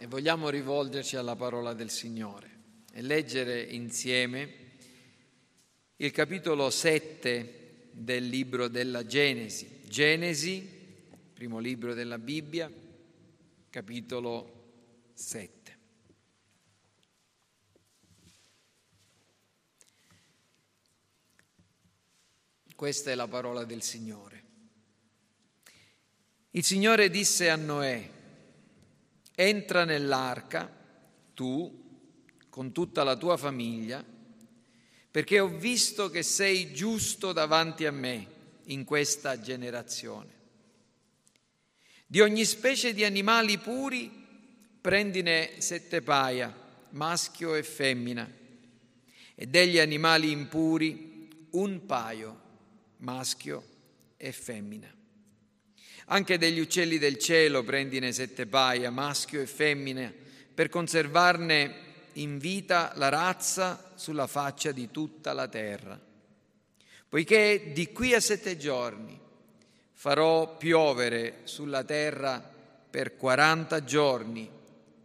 [0.00, 2.48] e vogliamo rivolgerci alla parola del Signore
[2.90, 4.68] e leggere insieme
[5.96, 9.82] il capitolo 7 del libro della Genesi.
[9.84, 10.66] Genesi,
[11.34, 12.72] primo libro della Bibbia,
[13.68, 15.78] capitolo 7.
[22.74, 24.44] Questa è la parola del Signore.
[26.52, 28.18] Il Signore disse a Noè,
[29.40, 30.70] entra nell'arca,
[31.32, 31.78] tu,
[32.50, 34.04] con tutta la tua famiglia,
[35.10, 38.26] perché ho visto che sei giusto davanti a me
[38.64, 40.38] in questa generazione.
[42.06, 44.10] Di ogni specie di animali puri
[44.78, 46.54] prendine sette paia,
[46.90, 48.30] maschio e femmina,
[49.34, 52.40] e degli animali impuri un paio,
[52.98, 53.64] maschio
[54.18, 54.99] e femmina.
[56.12, 60.12] Anche degli uccelli del cielo prendine sette paia, maschio e femmine,
[60.52, 65.98] per conservarne in vita la razza sulla faccia di tutta la terra.
[67.08, 69.16] Poiché di qui a sette giorni
[69.92, 72.40] farò piovere sulla terra
[72.90, 74.50] per quaranta giorni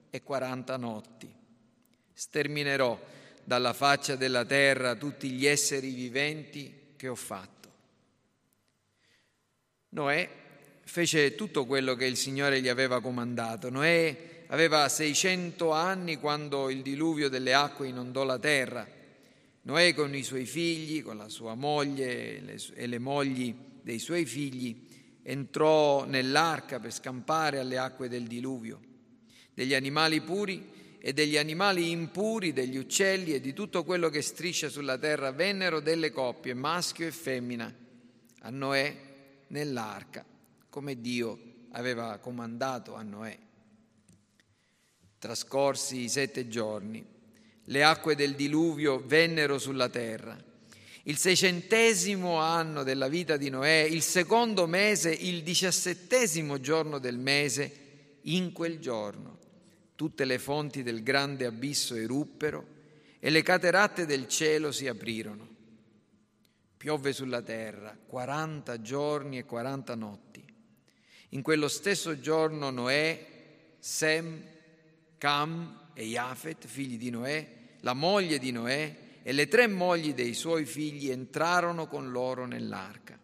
[0.10, 1.32] e quaranta notti.
[2.14, 3.00] Sterminerò
[3.44, 7.54] dalla faccia della terra tutti gli esseri viventi che ho fatto.
[9.90, 10.44] Noè
[10.86, 13.70] fece tutto quello che il Signore gli aveva comandato.
[13.70, 18.88] Noè aveva 600 anni quando il diluvio delle acque inondò la terra.
[19.64, 24.88] Noè con i suoi figli, con la sua moglie e le mogli dei suoi figli,
[25.24, 28.80] entrò nell'arca per scampare alle acque del diluvio.
[29.54, 34.70] Degli animali puri e degli animali impuri, degli uccelli e di tutto quello che striscia
[34.70, 37.74] sulla terra vennero delle coppie, maschio e femmina,
[38.42, 38.96] a Noè
[39.48, 40.34] nell'arca
[40.76, 41.40] come Dio
[41.72, 43.38] aveva comandato a Noè.
[45.18, 47.02] Trascorsi i sette giorni,
[47.64, 50.38] le acque del diluvio vennero sulla terra.
[51.04, 58.18] Il seicentesimo anno della vita di Noè, il secondo mese, il diciassettesimo giorno del mese,
[58.24, 59.40] in quel giorno
[59.96, 62.68] tutte le fonti del grande abisso eruppero
[63.20, 65.48] e le cateratte del cielo si aprirono.
[66.76, 70.45] Piovve sulla terra quaranta giorni e quaranta notti.
[71.30, 73.26] In quello stesso giorno Noè,
[73.80, 74.42] Sem,
[75.18, 77.48] Cam e Jafet, figli di Noè,
[77.82, 83.20] la moglie di Noè e le tre mogli dei suoi figli entrarono con loro nell'arca.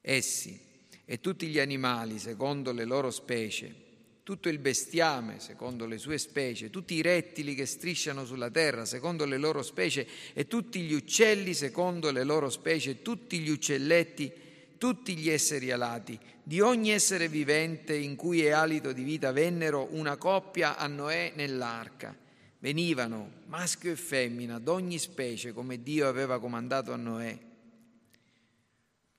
[0.00, 0.68] Essi
[1.04, 3.74] e tutti gli animali secondo le loro specie,
[4.22, 9.24] tutto il bestiame secondo le sue specie, tutti i rettili che strisciano sulla terra secondo
[9.24, 14.32] le loro specie e tutti gli uccelli secondo le loro specie, tutti gli uccelletti
[14.80, 19.88] tutti gli esseri alati, di ogni essere vivente in cui è alito di vita, vennero
[19.90, 22.16] una coppia a Noè nell'arca.
[22.60, 27.38] Venivano maschio e femmina d'ogni specie come Dio aveva comandato a Noè.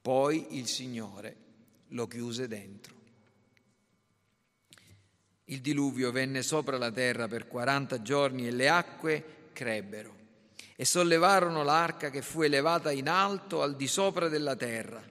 [0.02, 1.36] Poi il Signore
[1.90, 2.96] lo chiuse dentro.
[5.46, 9.24] Il diluvio venne sopra la terra per 40 giorni e le acque
[9.54, 10.18] crebbero
[10.76, 15.11] e sollevarono l'arca che fu elevata in alto al di sopra della terra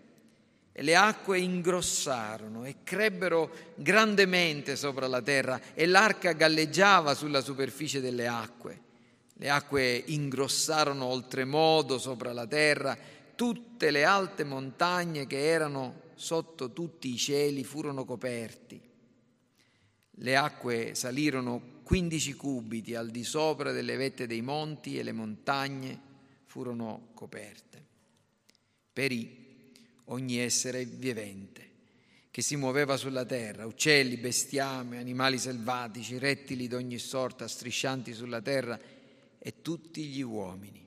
[0.81, 8.01] e le acque ingrossarono e crebbero grandemente sopra la terra e l'arca galleggiava sulla superficie
[8.01, 8.81] delle acque.
[9.35, 12.97] Le acque ingrossarono oltremodo sopra la terra,
[13.35, 18.81] tutte le alte montagne che erano sotto tutti i cieli furono coperti.
[20.13, 26.01] Le acque salirono 15 cubiti al di sopra delle vette dei monti e le montagne
[26.47, 27.85] furono coperte.
[28.95, 29.49] Perì
[30.11, 31.69] ogni essere vivente
[32.31, 38.79] che si muoveva sulla terra, uccelli, bestiame, animali selvatici, rettili d'ogni sorta striscianti sulla terra
[39.37, 40.87] e tutti gli uomini.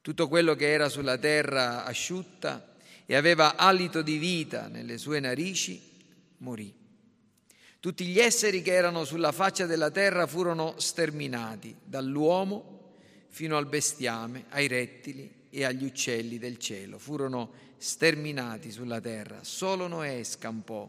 [0.00, 2.74] Tutto quello che era sulla terra asciutta
[3.06, 5.80] e aveva alito di vita nelle sue narici
[6.38, 6.74] morì.
[7.78, 12.94] Tutti gli esseri che erano sulla faccia della terra furono sterminati, dall'uomo
[13.28, 16.98] fino al bestiame, ai rettili e agli uccelli del cielo.
[16.98, 19.42] Furono sterminati sulla terra.
[19.42, 20.88] Solo Noè scampò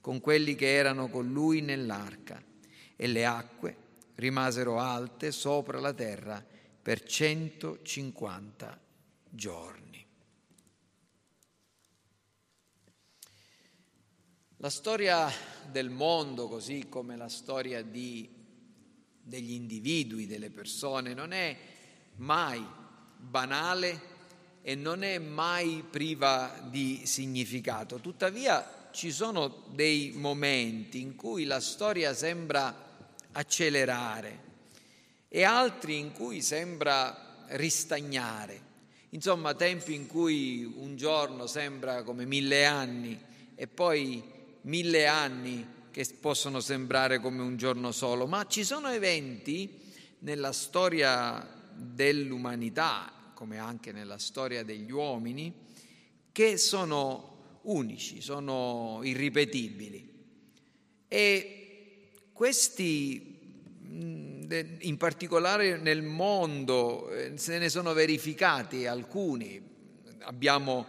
[0.00, 2.42] con quelli che erano con lui nell'arca
[2.96, 3.76] e le acque
[4.16, 6.44] rimasero alte sopra la terra
[6.82, 8.80] per 150
[9.28, 10.06] giorni.
[14.56, 15.30] La storia
[15.70, 18.28] del mondo, così come la storia di,
[19.22, 21.56] degli individui, delle persone, non è
[22.16, 22.62] mai
[23.16, 24.09] banale
[24.70, 27.96] e non è mai priva di significato.
[27.96, 32.72] Tuttavia ci sono dei momenti in cui la storia sembra
[33.32, 34.38] accelerare
[35.26, 38.68] e altri in cui sembra ristagnare.
[39.08, 43.20] Insomma, tempi in cui un giorno sembra come mille anni
[43.56, 44.22] e poi
[44.60, 49.80] mille anni che possono sembrare come un giorno solo, ma ci sono eventi
[50.20, 51.44] nella storia
[51.74, 55.50] dell'umanità, come anche nella storia degli uomini,
[56.30, 60.12] che sono unici, sono irripetibili.
[61.08, 63.38] E questi
[64.80, 69.58] in particolare nel mondo eh, se ne sono verificati alcuni.
[70.18, 70.84] Abbiamo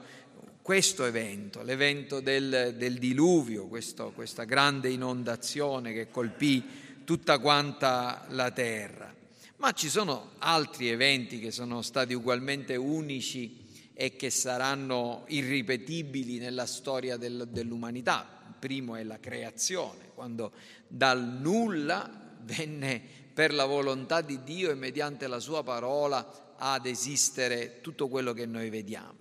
[0.61, 6.61] questo evento, l'evento del, del diluvio, questo, questa grande inondazione che colpì
[7.05, 9.19] tutta quanta la terra.
[9.61, 13.59] Ma ci sono altri eventi che sono stati ugualmente unici
[13.93, 18.41] e che saranno irripetibili nella storia del, dell'umanità.
[18.47, 20.51] Il primo è la creazione, quando
[20.87, 22.09] dal nulla
[22.41, 22.99] venne
[23.31, 28.47] per la volontà di Dio e mediante la sua parola ad esistere tutto quello che
[28.47, 29.19] noi vediamo.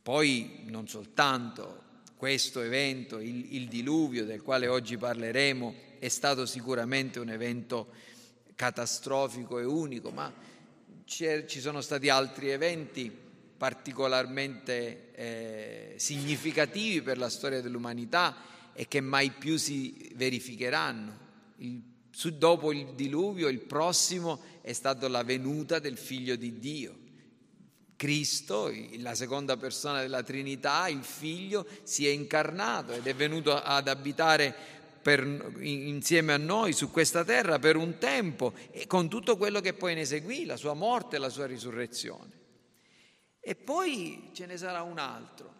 [0.00, 1.82] Poi non soltanto
[2.14, 8.14] questo evento, il, il diluvio del quale oggi parleremo, è stato sicuramente un evento
[8.56, 10.32] catastrofico e unico, ma
[11.04, 13.24] ci sono stati altri eventi
[13.56, 18.34] particolarmente eh, significativi per la storia dell'umanità
[18.72, 21.24] e che mai più si verificheranno.
[21.58, 26.96] Il su, dopo il diluvio, il prossimo è stata la venuta del Figlio di Dio.
[27.94, 33.86] Cristo, la seconda persona della Trinità, il Figlio, si è incarnato ed è venuto ad
[33.86, 34.75] abitare
[35.06, 39.72] per, insieme a noi su questa terra per un tempo e con tutto quello che
[39.72, 42.32] poi ne seguì, la sua morte e la sua risurrezione.
[43.38, 45.54] E poi ce ne sarà un altro,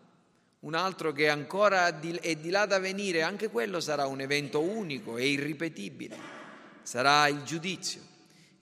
[0.60, 5.16] un altro che ancora è di là da venire, anche quello sarà un evento unico
[5.16, 6.18] e irripetibile
[6.82, 8.00] sarà il giudizio,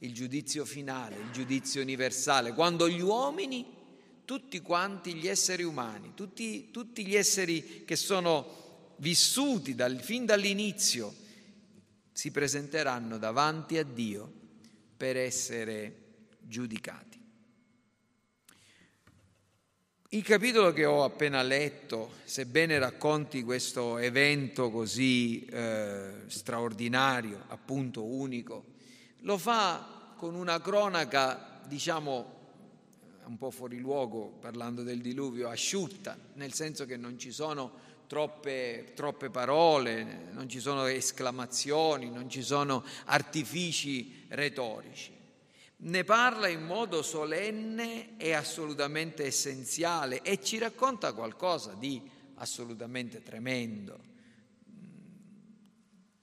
[0.01, 3.65] il giudizio finale, il giudizio universale, quando gli uomini,
[4.27, 8.64] tutti quanti gli esseri umani, tutti, tutti gli esseri che sono
[8.97, 11.15] vissuti dal, fin dall'inizio,
[12.13, 14.33] si presenteranno davanti a Dio
[14.97, 16.03] per essere
[16.41, 17.23] giudicati.
[20.15, 28.65] Il capitolo che ho appena letto, sebbene racconti questo evento così eh, straordinario, appunto unico,
[29.23, 32.33] lo fa con una cronaca, diciamo,
[33.25, 37.73] un po' fuori luogo parlando del diluvio, asciutta, nel senso che non ci sono
[38.07, 45.13] troppe, troppe parole, non ci sono esclamazioni, non ci sono artifici retorici.
[45.77, 52.01] Ne parla in modo solenne e assolutamente essenziale e ci racconta qualcosa di
[52.37, 53.99] assolutamente tremendo,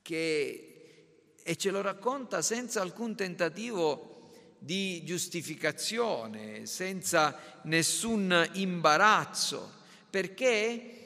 [0.01, 4.11] che, e ce lo racconta senza alcun tentativo
[4.57, 9.79] di giustificazione, senza nessun imbarazzo,
[10.09, 11.00] perché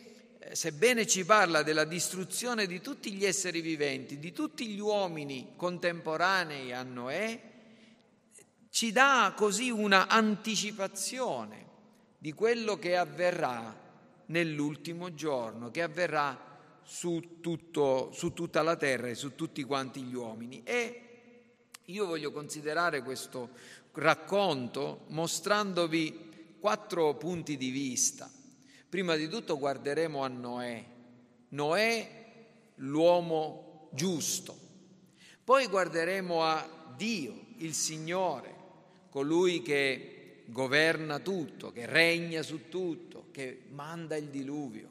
[0.52, 6.72] sebbene ci parla della distruzione di tutti gli esseri viventi, di tutti gli uomini contemporanei
[6.72, 7.54] a Noè,
[8.70, 11.66] ci dà così una anticipazione
[12.18, 13.84] di quello che avverrà
[14.28, 16.54] nell'ultimo giorno, che avverrà
[16.84, 20.62] su, tutto, su tutta la terra e su tutti quanti gli uomini.
[20.64, 21.02] E
[21.86, 23.50] io voglio considerare questo
[23.94, 28.30] racconto mostrandovi quattro punti di vista.
[28.90, 30.84] Prima di tutto guarderemo a Noè.
[31.50, 32.26] Noè,
[32.76, 34.58] l'uomo giusto.
[35.44, 38.54] Poi guarderemo a Dio, il Signore,
[39.10, 44.90] colui che governa tutto, che regna su tutto, che manda il diluvio.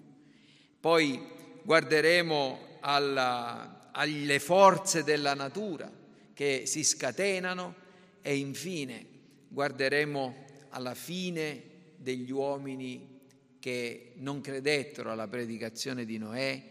[0.81, 1.21] Poi
[1.63, 5.91] guarderemo alla, alle forze della natura
[6.35, 7.75] che si scatenano
[8.21, 9.07] e infine
[9.49, 10.35] guarderemo
[10.71, 11.63] alla fine
[11.97, 13.13] degli uomini
[13.64, 16.62] che non credettero alla predicazione di Noè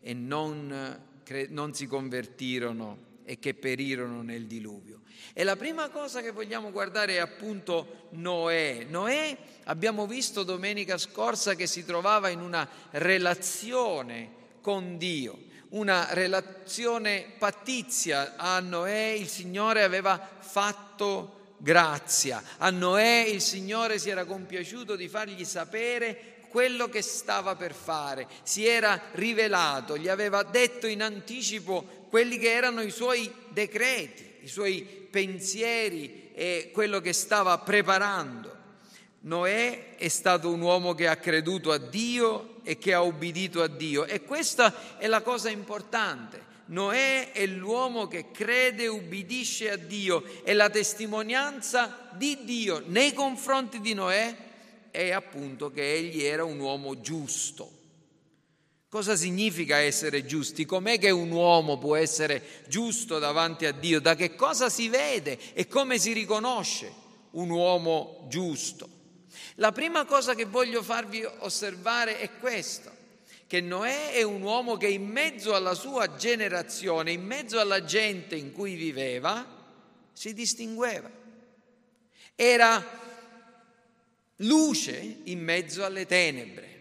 [0.00, 1.02] e non,
[1.48, 5.00] non si convertirono e che perirono nel diluvio.
[5.32, 8.84] E la prima cosa che vogliamo guardare è appunto Noè.
[8.86, 14.30] Noè abbiamo visto domenica scorsa che si trovava in una relazione
[14.60, 18.36] con Dio, una relazione pattizia.
[18.36, 25.08] A Noè il Signore aveva fatto grazia, a Noè il Signore si era compiaciuto di
[25.08, 32.06] fargli sapere quello che stava per fare, si era rivelato, gli aveva detto in anticipo
[32.10, 38.54] quelli che erano i suoi decreti, i suoi pensieri e quello che stava preparando.
[39.20, 43.68] Noè è stato un uomo che ha creduto a Dio e che ha ubbidito a
[43.68, 44.04] Dio.
[44.04, 46.50] E questa è la cosa importante.
[46.66, 53.14] Noè è l'uomo che crede e ubbidisce a Dio e la testimonianza di Dio nei
[53.14, 54.50] confronti di Noè
[54.92, 57.80] è appunto che egli era un uomo giusto.
[58.88, 60.66] Cosa significa essere giusti?
[60.66, 64.02] Com'è che un uomo può essere giusto davanti a Dio?
[64.02, 66.92] Da che cosa si vede e come si riconosce
[67.30, 68.86] un uomo giusto?
[69.54, 72.94] La prima cosa che voglio farvi osservare è questa,
[73.46, 78.34] che Noè è un uomo che in mezzo alla sua generazione, in mezzo alla gente
[78.34, 79.46] in cui viveva,
[80.12, 81.10] si distingueva.
[82.34, 82.84] Era
[84.36, 86.72] luce in mezzo alle tenebre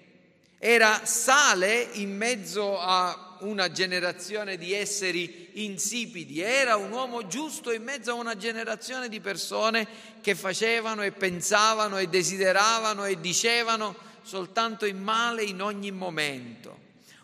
[0.64, 7.82] era sale in mezzo a una generazione di esseri insipidi, era un uomo giusto in
[7.82, 9.88] mezzo a una generazione di persone
[10.22, 16.78] che facevano e pensavano e desideravano e dicevano soltanto il male in ogni momento.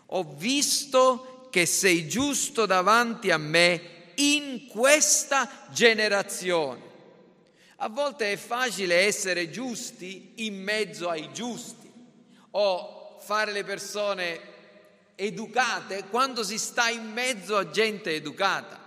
[0.06, 6.87] Ho visto che sei giusto davanti a me in questa generazione.
[7.80, 11.88] A volte è facile essere giusti in mezzo ai giusti
[12.50, 14.40] o fare le persone
[15.14, 18.80] educate quando si sta in mezzo a gente educata,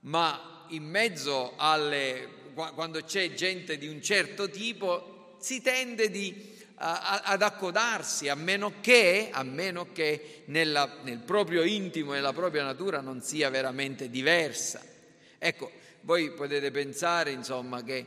[0.00, 2.36] ma in mezzo alle
[2.74, 8.80] quando c'è gente di un certo tipo si tende di, a, ad accodarsi, a meno
[8.80, 14.08] che, a meno che nella, nel proprio intimo e nella propria natura non sia veramente
[14.08, 14.96] diversa.
[15.38, 15.70] Ecco,
[16.02, 18.06] voi potete pensare insomma, che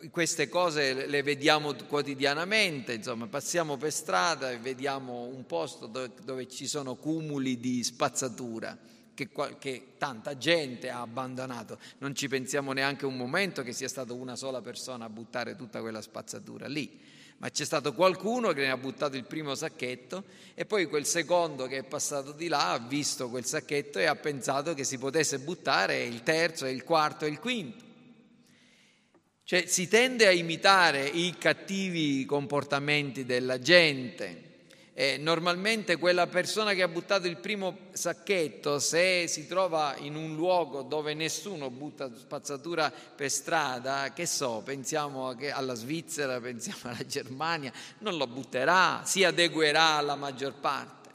[0.00, 6.12] eh, queste cose le vediamo quotidianamente, insomma, passiamo per strada e vediamo un posto dove,
[6.22, 8.76] dove ci sono cumuli di spazzatura
[9.14, 11.78] che, che, tanta gente ha abbandonato.
[11.98, 15.80] Non ci pensiamo neanche un momento che sia stata una sola persona a buttare tutta
[15.80, 17.12] quella spazzatura lì
[17.44, 20.24] ma c'è stato qualcuno che ne ha buttato il primo sacchetto
[20.54, 24.16] e poi quel secondo che è passato di là ha visto quel sacchetto e ha
[24.16, 27.84] pensato che si potesse buttare il terzo, il quarto e il quinto.
[29.42, 34.43] Cioè si tende a imitare i cattivi comportamenti della gente
[34.96, 40.36] eh, normalmente quella persona che ha buttato il primo sacchetto, se si trova in un
[40.36, 47.72] luogo dove nessuno butta spazzatura per strada, che so, pensiamo alla Svizzera, pensiamo alla Germania,
[47.98, 51.10] non lo butterà, si adeguerà alla maggior parte.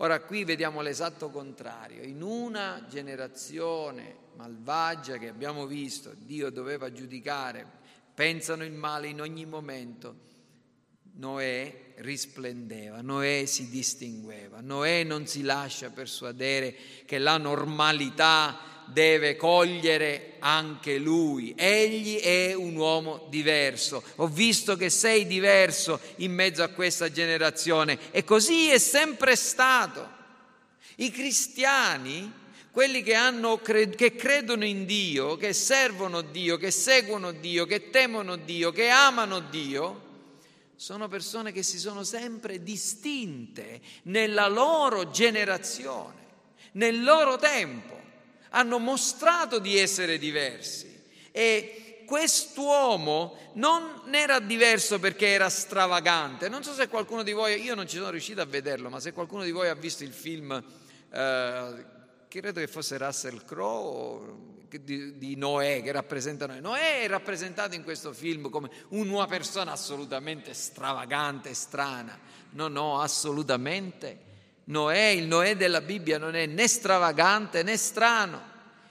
[0.00, 2.02] Ora qui vediamo l'esatto contrario.
[2.02, 7.64] In una generazione malvagia che abbiamo visto, Dio doveva giudicare,
[8.12, 10.26] pensano il male in ogni momento
[11.14, 16.74] Noè risplendeva, Noè si distingueva, Noè non si lascia persuadere
[17.04, 21.54] che la normalità deve cogliere anche lui.
[21.56, 24.02] Egli è un uomo diverso.
[24.16, 30.16] Ho visto che sei diverso in mezzo a questa generazione e così è sempre stato.
[30.96, 32.32] I cristiani,
[32.70, 38.36] quelli che, hanno, che credono in Dio, che servono Dio, che seguono Dio, che temono
[38.36, 40.06] Dio, che amano Dio,
[40.78, 46.26] sono persone che si sono sempre distinte nella loro generazione,
[46.72, 48.00] nel loro tempo,
[48.50, 56.48] hanno mostrato di essere diversi e quest'uomo non era diverso perché era stravagante.
[56.48, 59.12] Non so se qualcuno di voi, io non ci sono riuscito a vederlo, ma se
[59.12, 60.62] qualcuno di voi ha visto il film,
[61.10, 61.84] eh,
[62.28, 66.60] credo che fosse Russell Crowe di, di, Noè, che rappresenta Noè.
[66.60, 72.18] Noè è rappresentato in questo film come una persona assolutamente stravagante, strana.
[72.50, 74.26] No, no, assolutamente.
[74.64, 78.40] Noè, il Noè della Bibbia non è né stravagante né strano,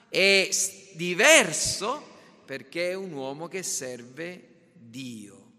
[0.10, 0.50] è
[0.94, 5.52] diverso perché è un uomo che serve Dio,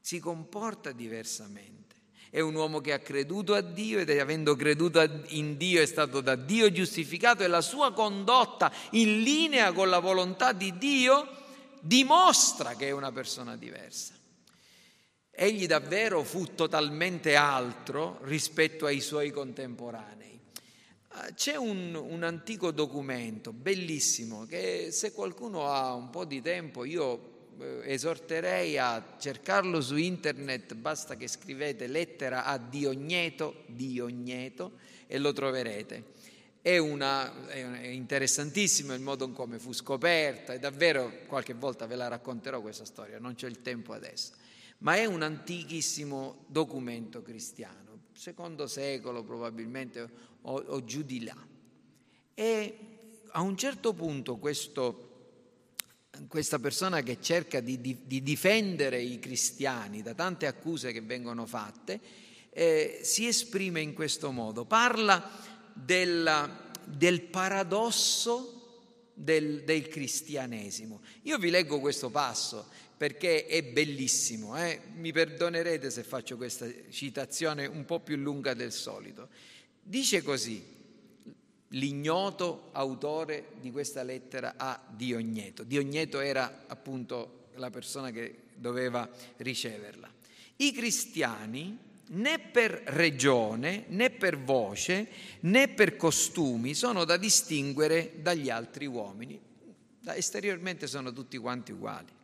[0.00, 1.81] si comporta diversamente.
[2.34, 6.22] È un uomo che ha creduto a Dio ed avendo creduto in Dio è stato
[6.22, 11.28] da Dio giustificato e la sua condotta in linea con la volontà di Dio
[11.78, 14.14] dimostra che è una persona diversa.
[15.30, 20.40] Egli davvero fu totalmente altro rispetto ai suoi contemporanei.
[21.08, 26.86] Ah, c'è un, un, antico documento bellissimo che se qualcuno ha un po' di tempo
[26.86, 27.31] io
[27.84, 34.72] esorterei a cercarlo su internet, basta che scrivete lettera a Diogneto, Diogneto
[35.06, 36.20] e lo troverete.
[36.60, 41.96] È, una, è interessantissimo il modo in come fu scoperta e davvero qualche volta ve
[41.96, 44.32] la racconterò questa storia, non c'è il tempo adesso,
[44.78, 50.08] ma è un antichissimo documento cristiano, secondo secolo probabilmente
[50.42, 51.36] o, o giù di là.
[52.34, 52.78] E
[53.32, 55.11] a un certo punto questo
[56.28, 61.46] questa persona che cerca di, di, di, difendere i cristiani da tante accuse che vengono
[61.46, 62.00] fatte,
[62.50, 65.30] eh, si esprime in questo modo, parla
[65.72, 71.00] della, del paradosso del, del, cristianesimo.
[71.22, 74.80] Io vi leggo questo passo perché è bellissimo, eh?
[74.94, 79.28] mi perdonerete se faccio questa citazione un po' più lunga del solito.
[79.82, 80.62] Dice così,
[81.72, 85.62] l'ignoto autore di questa lettera a Diogneto.
[85.62, 90.10] Diogneto era appunto la persona che doveva riceverla.
[90.56, 91.78] I cristiani
[92.12, 95.08] né per regione, né per voce,
[95.40, 99.40] né per costumi sono da distinguere dagli altri uomini.
[100.04, 102.20] Esteriormente sono tutti quanti uguali.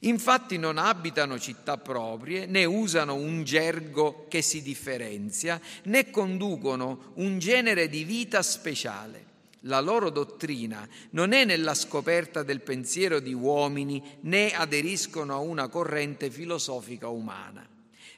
[0.00, 7.38] Infatti non abitano città proprie, né usano un gergo che si differenzia, né conducono un
[7.38, 9.28] genere di vita speciale.
[9.64, 15.68] La loro dottrina non è nella scoperta del pensiero di uomini, né aderiscono a una
[15.68, 17.68] corrente filosofica umana.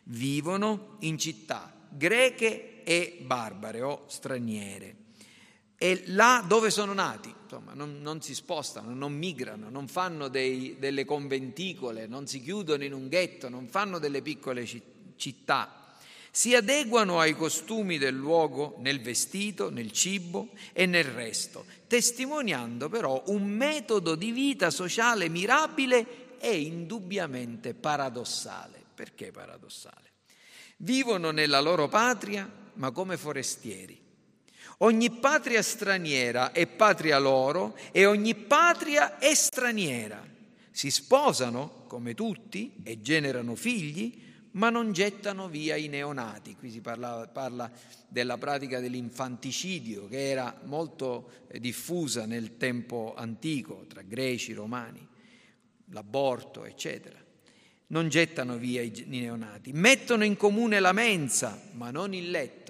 [0.05, 5.02] Vivono in città greche e barbare o straniere.
[5.83, 10.77] E là dove sono nati, insomma, non, non, si spostano, non migrano, non fanno dei,
[10.79, 14.65] delle conventicole, non si chiudono in un ghetto, non fanno delle piccole
[15.17, 15.97] città.
[16.31, 23.21] Si adeguano ai costumi del luogo nel vestito, nel cibo e nel resto, testimoniando però
[23.27, 28.81] un metodo di vita sociale mirabile e indubbiamente paradossale.
[28.95, 30.13] Perché paradossale?
[30.77, 34.02] Vivono nella loro patria, ma come forestieri
[34.83, 40.27] Ogni patria straniera è patria loro e ogni patria è straniera.
[40.73, 44.21] Si sposano, come tutti, e generano figli,
[44.53, 46.57] ma non gettano via i neonati.
[46.57, 47.71] Qui si parla, parla
[48.09, 55.07] della pratica dell'infanticidio che era molto eh, diffusa nel tempo antico tra greci, romani,
[55.91, 57.21] l'aborto, eccetera.
[57.89, 62.62] Non gettano via i neonati, mettono in comune la mensa, ma non il letto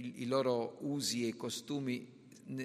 [0.00, 2.18] i, i loro usi e costumi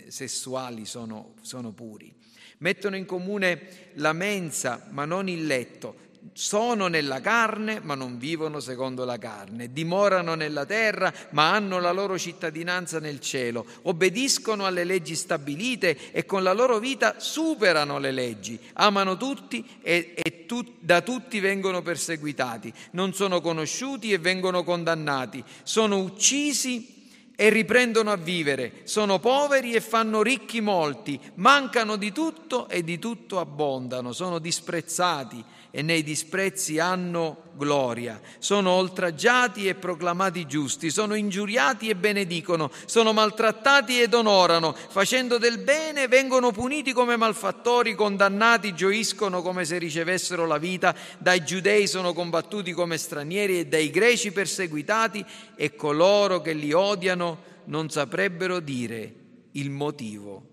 [0.07, 2.13] sessuali sono, sono puri.
[2.59, 8.59] Mettono in comune la mensa ma non il letto, sono nella carne ma non vivono
[8.59, 14.85] secondo la carne, dimorano nella terra ma hanno la loro cittadinanza nel cielo, obbediscono alle
[14.85, 20.63] leggi stabilite e con la loro vita superano le leggi, amano tutti e, e tu,
[20.79, 26.94] da tutti vengono perseguitati, non sono conosciuti e vengono condannati, sono uccisi
[27.35, 32.97] e riprendono a vivere, sono poveri e fanno ricchi molti, mancano di tutto e di
[32.97, 35.43] tutto abbondano, sono disprezzati
[35.75, 43.11] e nei disprezzi hanno gloria, sono oltraggiati e proclamati giusti, sono ingiuriati e benedicono, sono
[43.11, 50.45] maltrattati ed onorano, facendo del bene vengono puniti come malfattori, condannati gioiscono come se ricevessero
[50.45, 55.25] la vita, dai giudei sono combattuti come stranieri e dai greci perseguitati
[55.57, 59.13] e coloro che li odiano non saprebbero dire
[59.51, 60.47] il motivo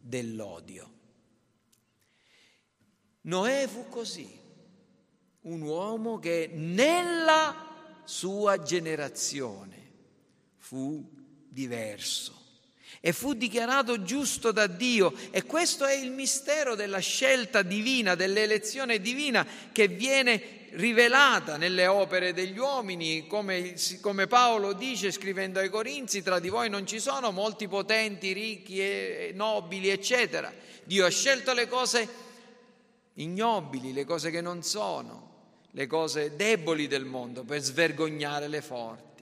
[0.00, 0.90] dell'odio.
[3.20, 4.40] Noè fu così
[5.44, 9.92] un uomo che nella sua generazione
[10.58, 11.02] fu
[11.48, 12.42] diverso
[13.00, 15.12] e fu dichiarato giusto da Dio.
[15.30, 22.32] E questo è il mistero della scelta divina, dell'elezione divina che viene rivelata nelle opere
[22.32, 27.30] degli uomini, come, come, Paolo dice scrivendo ai Corinzi, tra di voi non ci sono
[27.30, 30.52] molti potenti, ricchi e nobili, eccetera.
[30.84, 32.08] Dio ha scelto le cose
[33.14, 35.23] ignobili, le cose che non sono,
[35.76, 39.12] le cose deboli del mondo per svergognare le forti.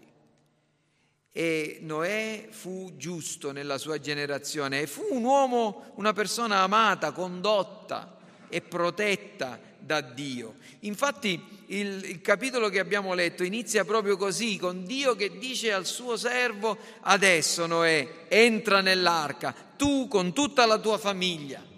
[1.35, 8.19] E Noè fu giusto nella sua generazione e fu un uomo, una persona amata, condotta
[8.51, 10.57] e protetta da Dio.
[10.81, 15.87] Infatti il, il, capitolo che abbiamo letto inizia proprio così, con Dio che dice al
[15.87, 21.72] suo servo, adesso Noè, entra nell'arca, tu con tutta la tua famiglia.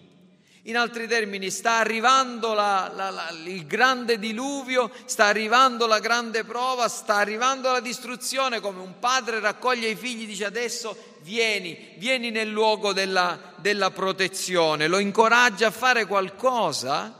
[0.67, 6.43] In altri termini, sta arrivando la, la, la, il grande diluvio, sta arrivando la grande
[6.45, 12.31] prova, sta arrivando la distruzione, come un padre raccoglie i figli, dice adesso vieni, vieni
[12.31, 17.13] nel luogo della, della protezione, lo incoraggia a fare qualcosa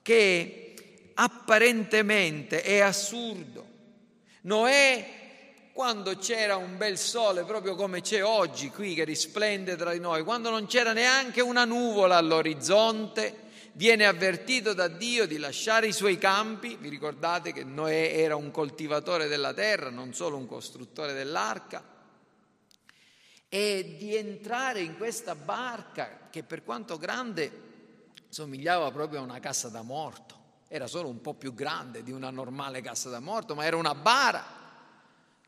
[0.00, 0.74] che
[1.14, 3.66] apparentemente è assurdo.
[4.42, 5.18] Noè
[5.72, 10.22] quando c'era un bel sole, proprio come c'è oggi qui che risplende tra di noi,
[10.24, 16.18] quando non c'era neanche una nuvola all'orizzonte, viene avvertito da Dio di lasciare i suoi
[16.18, 21.82] campi, vi ricordate che Noè era un coltivatore della terra, non solo un costruttore dell'arca,
[23.48, 27.68] e di entrare in questa barca che per quanto grande
[28.28, 32.30] somigliava proprio a una cassa da morto, era solo un po' più grande di una
[32.30, 34.59] normale cassa da morto, ma era una bara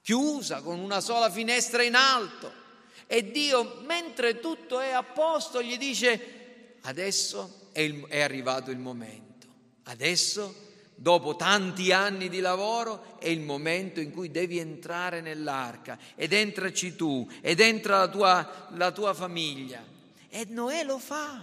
[0.02, 2.60] chiusa con una sola finestra in alto.
[3.06, 8.78] E Dio, mentre tutto è a posto, gli dice, adesso è, il, è arrivato il
[8.78, 9.46] momento,
[9.84, 16.32] adesso, dopo tanti anni di lavoro, è il momento in cui devi entrare nell'arca ed
[16.32, 19.84] entraci tu ed entra la tua, la tua famiglia.
[20.28, 21.42] E Noè lo fa,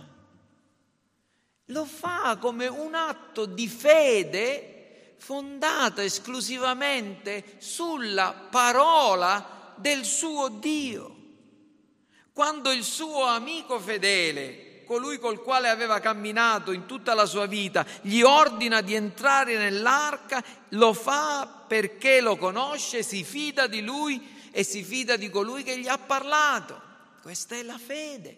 [1.65, 4.78] lo fa come un atto di fede
[5.19, 11.15] fondata esclusivamente sulla parola del suo Dio.
[12.33, 17.85] Quando il suo amico fedele, colui col quale aveva camminato in tutta la sua vita,
[18.01, 24.63] gli ordina di entrare nell'arca, lo fa perché lo conosce, si fida di lui e
[24.63, 26.81] si fida di colui che gli ha parlato.
[27.21, 28.37] Questa è la fede.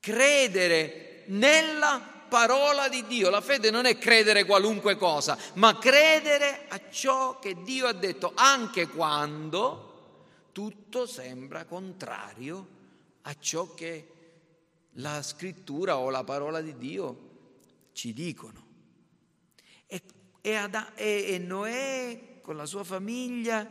[0.00, 3.30] Credere nella parola di Dio.
[3.30, 8.32] La fede non è credere qualunque cosa, ma credere a ciò che Dio ha detto,
[8.34, 12.66] anche quando tutto sembra contrario
[13.22, 14.08] a ciò che
[14.94, 17.30] la scrittura o la parola di Dio
[17.92, 18.66] ci dicono.
[19.86, 20.02] E,
[20.40, 23.64] e, Ad, e, e Noè con la sua famiglia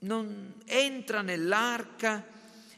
[0.00, 2.26] non entra nell'arca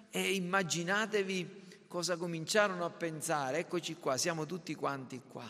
[0.09, 1.63] e immaginatevi
[1.94, 3.59] cosa cominciarono a pensare.
[3.59, 5.48] Eccoci qua, siamo tutti quanti qua.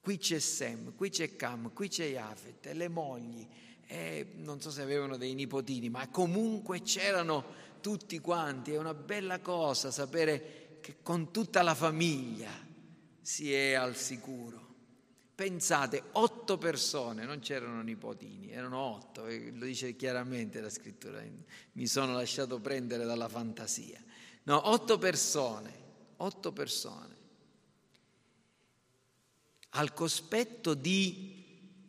[0.00, 3.46] Qui c'è Sem, qui c'è Cam, qui c'è Jafet, le mogli,
[3.88, 7.44] eh, non so se avevano dei nipotini, ma comunque c'erano
[7.82, 8.72] tutti quanti.
[8.72, 12.50] È una bella cosa sapere che con tutta la famiglia
[13.20, 14.60] si è al sicuro.
[15.34, 21.22] Pensate, otto persone, non c'erano nipotini, erano otto, lo dice chiaramente la scrittura,
[21.72, 24.02] mi sono lasciato prendere dalla fantasia.
[24.44, 25.72] No, otto persone,
[26.16, 27.16] otto persone,
[29.70, 31.40] al cospetto di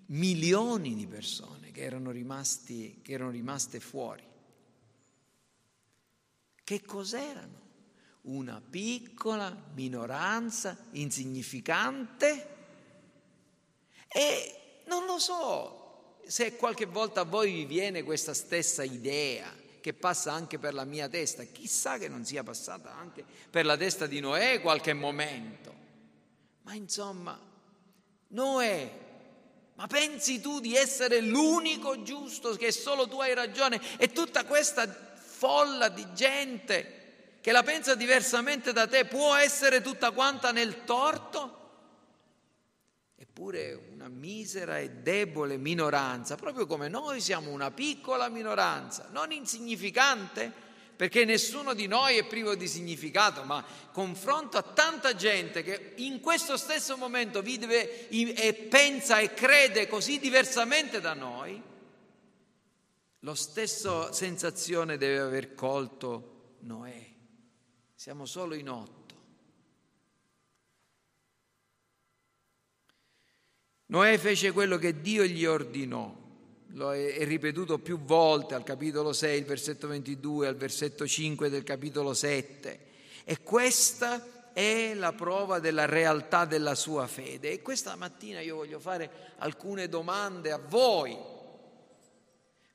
[0.07, 4.23] milioni di persone che erano, rimasti, che erano rimaste fuori.
[6.63, 7.61] Che cos'erano?
[8.21, 12.55] Una piccola minoranza insignificante
[14.07, 19.93] e non lo so se qualche volta a voi vi viene questa stessa idea che
[19.93, 24.07] passa anche per la mia testa, chissà che non sia passata anche per la testa
[24.07, 25.75] di Noè qualche momento.
[26.61, 27.37] Ma insomma,
[28.29, 29.01] Noè
[29.75, 34.87] ma pensi tu di essere l'unico giusto, che solo tu hai ragione e tutta questa
[34.87, 41.62] folla di gente che la pensa diversamente da te può essere tutta quanta nel torto?
[43.35, 50.53] Eppure una misera e debole minoranza, proprio come noi siamo una piccola minoranza, non insignificante,
[50.95, 56.19] perché nessuno di noi è privo di significato, ma confronto a tanta gente che in
[56.19, 61.59] questo stesso momento vive e pensa e crede così diversamente da noi,
[63.17, 67.03] lo stesso sensazione deve aver colto Noè.
[67.95, 69.02] Siamo solo in otto.
[73.93, 76.11] Noè fece quello che Dio gli ordinò
[76.75, 81.61] lo è ripetuto più volte al capitolo 6, il versetto 22, al versetto 5 del
[81.61, 82.79] capitolo 7.
[83.23, 87.51] E questa è la prova della realtà della sua fede.
[87.51, 91.15] E questa mattina io voglio fare alcune domande a voi.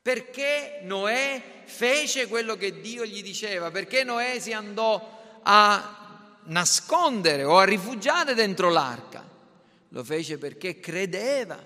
[0.00, 3.72] Perché Noè fece quello che Dio gli diceva?
[3.72, 9.27] Perché Noè si andò a nascondere o a rifugiare dentro l'arca?
[9.88, 11.62] Lo fece perché credeva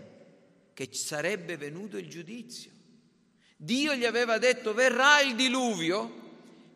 [0.75, 2.71] che sarebbe venuto il giudizio.
[3.57, 6.21] Dio gli aveva detto verrà il diluvio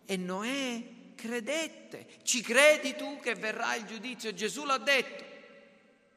[0.04, 0.82] e Noè
[1.14, 2.06] credette.
[2.22, 4.32] Ci credi tu che verrà il giudizio?
[4.32, 5.24] Gesù l'ha detto.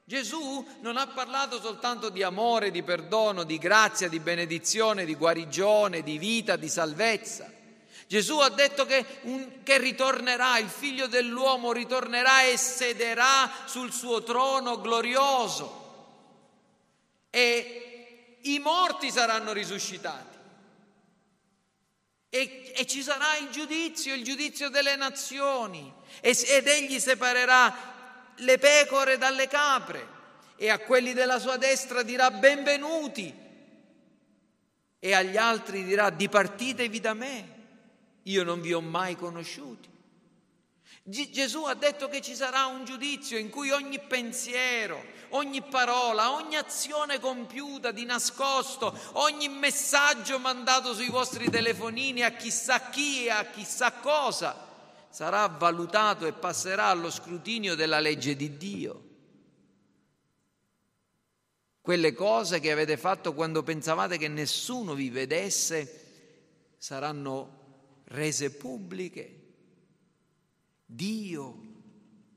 [0.03, 6.01] Gesù non ha parlato soltanto di amore, di perdono, di grazia, di benedizione, di guarigione,
[6.01, 7.51] di vita, di salvezza.
[8.09, 14.23] Gesù ha detto che, un, che, ritornerà, il figlio dell'uomo ritornerà e sederà sul suo
[14.23, 16.17] trono glorioso.
[17.29, 20.37] E i morti saranno risuscitati.
[22.29, 28.57] E, e, ci sarà il giudizio, il giudizio delle nazioni, e, ed egli separerà le
[28.57, 30.07] pecore dalle capre,
[30.55, 33.31] e a quelli della sua destra dirà benvenuti,
[34.97, 37.57] e agli altri dirà dipartitevi da me,
[38.29, 39.89] io non vi ho mai conosciuti.
[41.03, 46.55] Gesù ha detto che ci sarà un giudizio in cui ogni pensiero, ogni parola, ogni
[46.55, 53.45] azione compiuta di nascosto, ogni messaggio mandato sui vostri telefonini a chissà chi e a
[53.45, 54.67] chissà cosa
[55.09, 59.07] sarà valutato e passerà allo scrutinio della legge di Dio.
[61.81, 67.58] Quelle cose che avete fatto quando pensavate che nessuno vi vedesse saranno
[68.09, 69.35] rese pubbliche.
[70.85, 71.61] Dio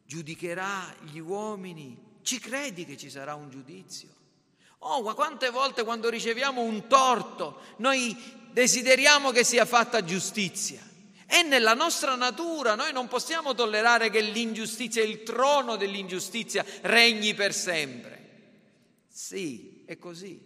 [0.05, 2.11] giudicherà gli uomini.
[2.23, 4.09] Ci credi che ci sarà un giudizio?
[4.79, 8.17] Oh, quante volte quando riceviamo un torto noi
[8.51, 10.81] desideriamo che sia fatta giustizia.
[11.25, 17.55] È nella nostra natura, noi non possiamo tollerare che l'ingiustizia, il trono dell'ingiustizia regni per
[17.55, 18.21] sempre.
[19.09, 20.39] Sì, è così.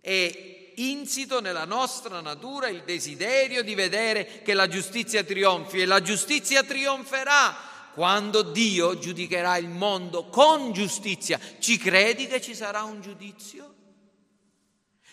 [0.00, 6.00] È insito nella nostra natura il desiderio di vedere che la giustizia trionfi e la
[6.00, 11.38] giustizia trionferà quando Dio giudicherà il mondo con giustizia.
[11.58, 13.74] Ci credi che ci sarà un giudizio?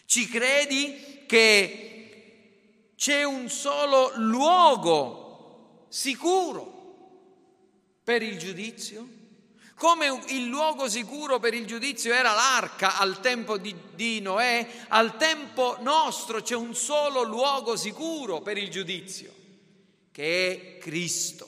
[0.06, 6.76] Ci credi che c'è un solo luogo sicuro
[8.04, 9.17] per il giudizio?
[9.78, 15.18] Come il luogo sicuro per il giudizio era l'arca al tempo di, di, Noè, al
[15.18, 19.32] tempo nostro c'è un solo luogo sicuro per il giudizio,
[20.12, 21.48] che è Cristo.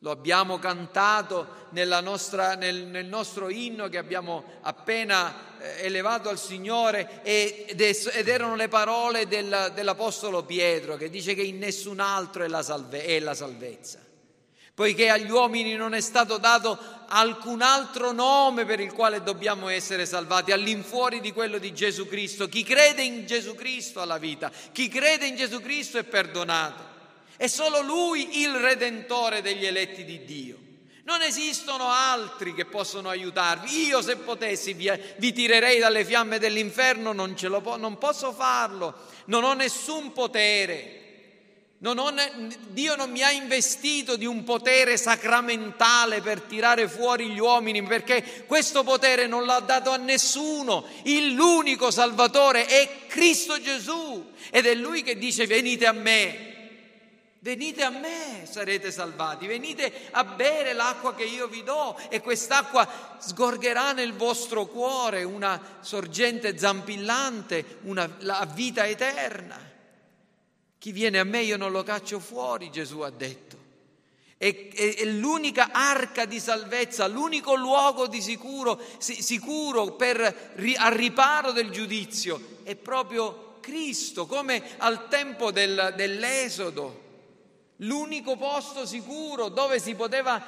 [0.00, 7.22] Lo abbiamo cantato nostra, nel, nel, nostro inno che abbiamo appena eh, elevato al Signore
[7.22, 12.48] ed, ed erano le parole del, dell'Apostolo Pietro che dice che in nessun altro è
[12.48, 14.00] la, salve, è la salvezza,
[14.78, 20.06] poiché agli uomini non è stato dato alcun altro nome per il quale dobbiamo essere
[20.06, 22.48] salvati, all'infuori di quello di Gesù Cristo.
[22.48, 26.84] Chi crede in Gesù Cristo ha la vita, chi crede in Gesù Cristo è perdonato.
[27.36, 30.56] È solo Lui il redentore degli eletti di Dio.
[31.02, 33.86] Non esistono altri che possono aiutarvi.
[33.86, 39.42] Io se potessi vi, vi tirerei dalle fiamme dell'inferno, non, po- non posso farlo, non
[39.42, 41.07] ho nessun potere.
[41.80, 42.12] Non ho,
[42.68, 48.44] Dio non mi ha investito di un potere sacramentale per tirare fuori gli uomini, perché
[48.46, 50.84] questo potere non l'ha dato a nessuno.
[51.04, 56.48] L'unico Salvatore è Cristo Gesù ed è Lui che dice venite a me
[57.40, 63.16] Venite a me, sarete salvati, venite a bere l'acqua che io vi do e quest'acqua
[63.20, 68.10] sgorgerà nel vostro cuore una sorgente zampillante, una
[68.52, 69.56] vita eterna.
[70.88, 73.58] Chi viene a me io non lo caccio fuori, Gesù ha detto.
[74.38, 81.52] È, è, è l'unica arca di salvezza, l'unico luogo di sicuro, sicuro per, al riparo
[81.52, 87.02] del giudizio, è proprio Cristo, come al tempo del, dell'Esodo
[87.80, 90.42] l'unico posto sicuro dove si poteva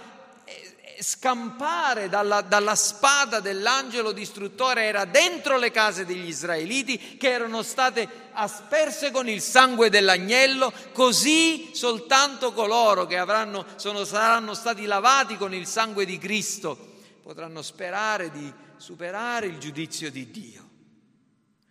[1.02, 8.08] scampare dalla, dalla, spada dell'angelo distruttore era dentro le case degli israeliti che erano state
[8.32, 15.54] asperse con il sangue dell'agnello, così soltanto coloro che avranno, sono, saranno stati lavati con
[15.54, 16.88] il sangue di Cristo
[17.30, 20.68] potranno sperare di superare il giudizio di Dio.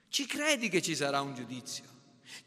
[0.07, 1.88] Ci credi che ci sarà un giudizio?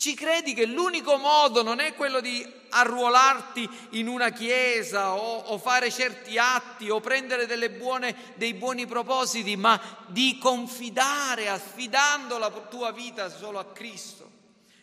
[0.02, 5.58] Ci credi che l'unico modo non è quello di arruolarti in una chiesa o, o
[5.58, 12.90] fare certi atti o prendere buone, dei buoni propositi, ma di confidare, affidando la tua
[12.90, 14.28] vita solo a Cristo.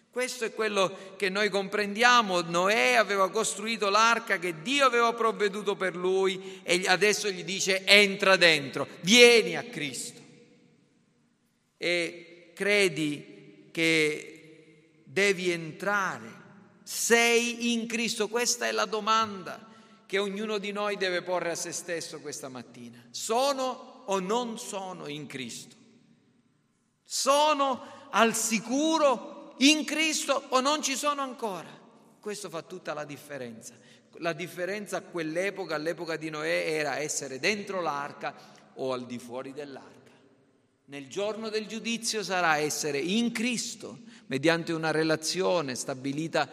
[0.09, 2.39] Questo è quello che noi comprendiamo.
[2.39, 8.37] Noè aveva costruito l'arca che Dio aveva provveduto per lui e adesso gli dice entra
[8.37, 10.21] dentro, vieni a Cristo.
[11.75, 14.38] E credi che
[15.11, 16.47] devi entrare.
[16.83, 18.27] Sei in Cristo?
[18.27, 19.67] Questa è la domanda
[20.05, 23.03] che ognuno di noi deve porre a se stesso questa mattina.
[23.11, 25.75] Sono o non sono in Cristo?
[27.03, 31.69] Sono al sicuro in Cristo o non ci sono ancora?
[32.19, 33.75] Questo fa tutta la differenza.
[34.13, 38.33] La differenza a quell'epoca, all'epoca di Noè, era essere dentro l'arca
[38.75, 39.98] o al di fuori dell'arca.
[40.89, 46.49] Nel giorno del giudizio sarà essere in Cristo mediante una relazione stabilita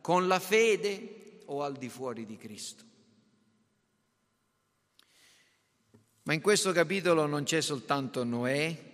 [0.00, 2.84] con la fede o al di fuori di Cristo.
[6.22, 8.93] Ma in questo capitolo non c'è soltanto Noè,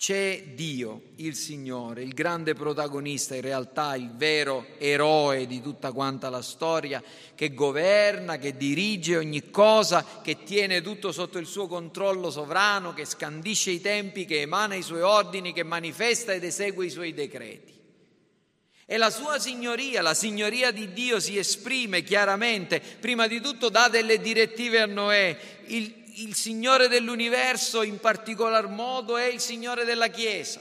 [0.00, 6.30] c'è Dio, il Signore, il grande protagonista, in realtà il vero eroe di tutta quanta
[6.30, 7.02] la storia,
[7.34, 13.04] che governa, che dirige ogni cosa, che tiene tutto sotto il suo controllo sovrano, che
[13.04, 17.74] scandisce i tempi, che emana i suoi ordini, che manifesta ed esegue i suoi decreti.
[18.86, 23.88] E la sua signoria, la signoria di Dio si esprime chiaramente, prima di tutto dà
[23.90, 30.08] delle direttive a Noè, il, il Signore dell'universo in particolar modo è il Signore della
[30.08, 30.60] Chiesa.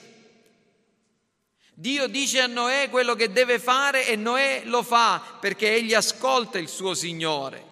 [1.74, 6.58] Dio dice a Noè quello che deve fare e Noè lo fa perché egli ascolta
[6.58, 7.64] il suo Signore.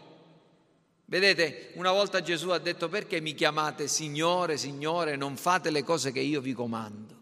[1.03, 6.11] Vedete, una volta Gesù ha detto perché mi chiamate Signore, Signore, non fate le cose
[6.11, 7.15] che io vi comando.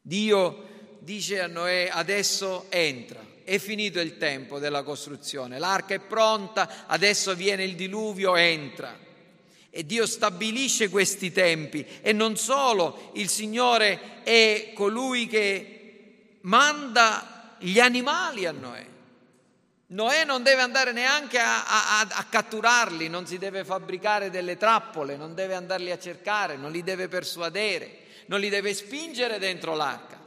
[0.00, 0.68] Dio
[1.00, 7.34] dice a Noè adesso entra, è finito il tempo della costruzione, l'arca è pronta, adesso
[7.34, 9.08] viene il diluvio, entra.
[9.70, 17.78] E Dio stabilisce questi tempi e non solo, il Signore è colui che manda gli
[17.78, 18.86] animali a Noè.
[19.92, 25.16] Noè non deve andare neanche a, a, a, catturarli, non si deve fabbricare delle trappole,
[25.16, 30.18] non deve andarli a cercare, non li deve persuadere, non li deve spingere dentro l'arca.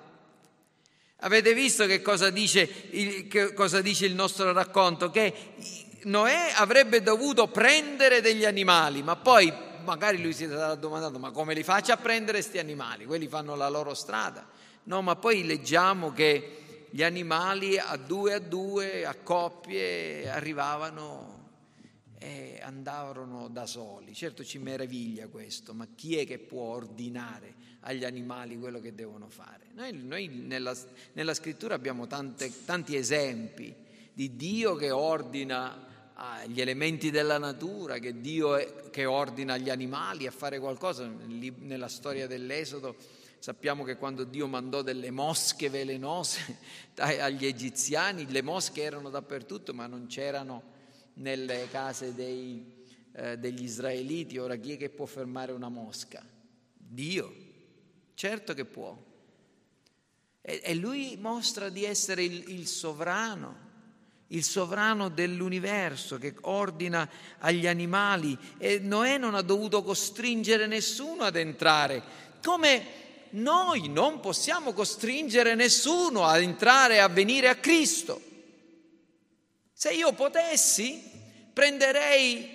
[1.17, 5.09] Avete visto che cosa dice il, che cosa dice il nostro racconto?
[5.09, 5.33] Che
[6.05, 9.51] Noè avrebbe dovuto prendere degli animali, ma poi
[9.83, 13.05] magari lui si sarà domandato ma come li faccio a prendere questi animali?
[13.05, 14.47] Quelli fanno la loro strada.
[14.83, 21.33] No, ma poi leggiamo che gli animali a due a due, a coppie, arrivavano
[22.19, 24.13] e andavano da soli.
[24.13, 29.27] Certo ci meraviglia questo, ma chi è che può ordinare agli animali quello che devono
[29.27, 29.67] fare?
[29.73, 30.75] Noi, noi nella,
[31.13, 33.73] nella, scrittura abbiamo tante, tanti esempi
[34.13, 35.91] di Dio che ordina
[36.45, 41.07] gli elementi della natura, che Dio è, che ordina agli animali a fare qualcosa.
[41.07, 42.95] Nella storia dell'Esodo
[43.43, 46.59] Sappiamo che quando Dio mandò delle mosche velenose
[46.95, 50.63] agli egiziani, le mosche erano dappertutto, ma non c'erano
[51.15, 54.37] nelle case dei, eh, degli israeliti.
[54.37, 56.25] Ora chi è che può fermare una mosca?
[56.71, 57.35] Dio,
[58.13, 58.97] certo che può.
[60.39, 63.62] E, e lui mostra di essere il, il sovrano
[64.27, 67.09] il sovrano dell'universo che ordina
[67.39, 72.01] agli animali e Noè non ha dovuto costringere nessuno ad entrare.
[72.43, 78.21] Come noi non possiamo costringere nessuno a entrare e a venire a Cristo.
[79.73, 81.01] Se io potessi,
[81.51, 82.52] prenderei,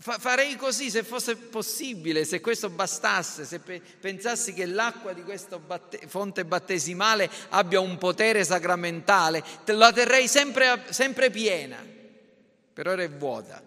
[0.00, 6.00] farei così se fosse possibile, se questo bastasse, se pensassi che l'acqua di questa batte,
[6.06, 11.84] fonte battesimale abbia un potere sacramentale, la terrei sempre, sempre piena,
[12.72, 13.60] per ora è vuota,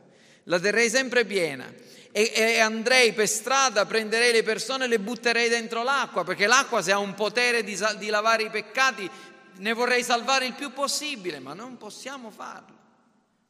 [0.44, 1.90] la terrei sempre piena.
[2.14, 6.82] E, e, andrei per strada, prenderei le persone e le butterei dentro l'acqua, perché l'acqua
[6.82, 9.10] se ha un potere di, di lavare i peccati
[9.56, 12.80] ne vorrei salvare il più possibile, ma non possiamo farlo.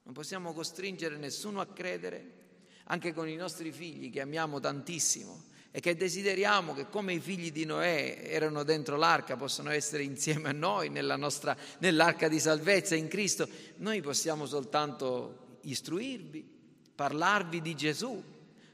[0.03, 2.40] Non possiamo costringere nessuno a credere,
[2.91, 7.49] anche con i nostri figli che amiamo tantissimo e che desideriamo che come i figli
[7.49, 13.07] di Noè erano dentro l'arca possano essere insieme a noi nostra, nell'arca di salvezza in
[13.07, 13.47] Cristo.
[13.77, 16.45] Noi possiamo soltanto istruirvi,
[16.93, 18.21] parlarvi di Gesù,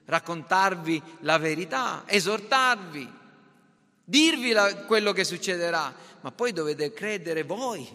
[0.06, 3.08] raccontarvi la verità, esortarvi,
[4.04, 7.88] dirvi la, quello che succederà, ma poi dovete credere voi.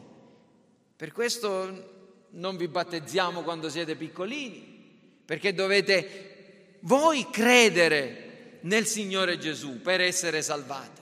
[0.95, 4.73] Per questo non vi battezziamo quando siete piccolini,
[5.25, 11.01] perché dovete voi credere nel Signore Gesù per essere salvati.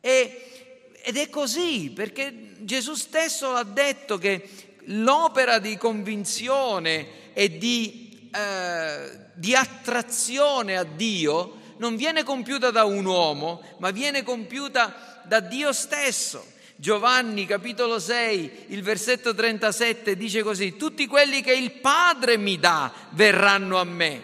[0.00, 4.48] E, ed è così, perché Gesù stesso ha detto che
[4.86, 8.02] l'opera di convinzione e di
[8.34, 15.40] eh, di attrazione a Dio non viene compiuta da un uomo, ma viene compiuta da
[15.40, 16.46] Dio stesso.
[16.82, 22.92] Giovanni capitolo 6, il versetto 37 dice così, tutti quelli che il Padre mi dà
[23.10, 24.22] verranno a me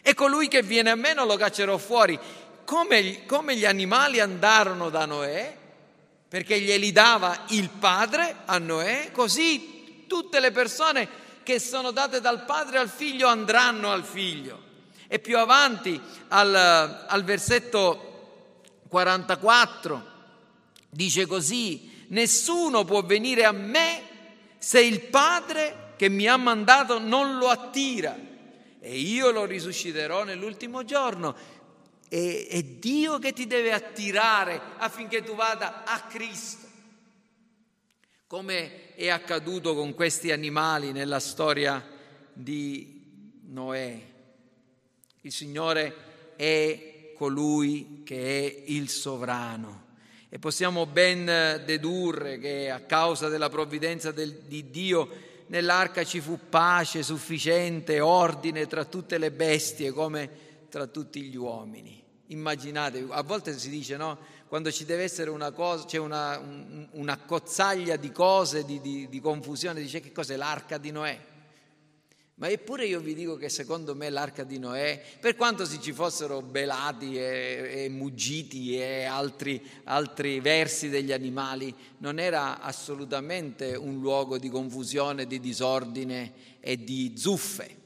[0.00, 2.16] e colui che viene a me non lo caccerò fuori.
[2.64, 5.56] Come, come gli animali andarono da Noè,
[6.28, 11.08] perché glieli dava il Padre a Noè, così tutte le persone
[11.42, 14.62] che sono date dal padre al figlio andranno al figlio.
[15.08, 16.54] E più avanti al,
[17.08, 20.10] al versetto 44
[20.94, 24.02] dice così, nessuno può venire a me
[24.58, 28.14] se il padre che mi ha mandato non lo attira
[28.78, 31.34] e io lo risusciterò nell'ultimo giorno.
[32.08, 36.68] E, è Dio che ti deve attirare affinché tu vada a Cristo
[38.26, 41.86] come è accaduto con questi animali nella storia
[42.32, 44.00] di Noè.
[45.22, 49.81] Il Signore è colui che è il sovrano
[50.34, 51.26] e possiamo ben
[51.66, 55.06] dedurre che a causa della provvidenza del, di Dio
[55.48, 60.30] nell'arca ci fu pace sufficiente, ordine tra tutte le bestie come
[60.70, 62.02] tra tutti gli uomini.
[62.28, 64.16] Immaginate, a volte si dice no,
[64.48, 69.10] quando ci deve essere una cosa, c'è una, un, una cozzaglia di cose, di, di,
[69.10, 71.20] di confusione, dice che cos'è l'arca di Noè?
[72.42, 75.92] Ma eppure io vi dico che secondo me l'arca di Noè, per quanto si ci
[75.92, 84.00] fossero belati e, e muggiti e altri, altri, versi degli animali, non era assolutamente un
[84.00, 87.76] luogo di confusione, di disordine e di zuffe.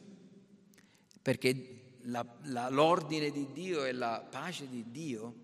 [1.21, 5.35] perché la, la, l'ordine di Dio e la pace di Dio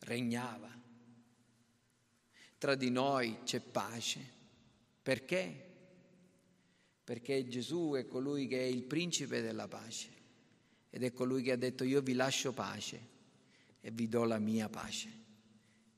[0.00, 0.68] regnava.
[2.58, 4.20] Tra di noi c'è pace.
[5.02, 5.63] Perché?
[7.04, 10.08] Perché Gesù è colui che è il principe della pace
[10.88, 13.12] ed è colui che ha detto io vi lascio pace
[13.80, 15.22] e vi do la mia pace.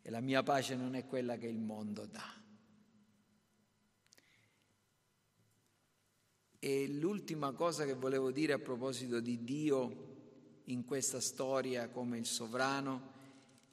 [0.02, 2.34] E la mia pace non è quella che il mondo dà.
[6.59, 10.14] E l'ultima cosa che volevo dire a proposito di Dio
[10.64, 13.12] in questa storia come il sovrano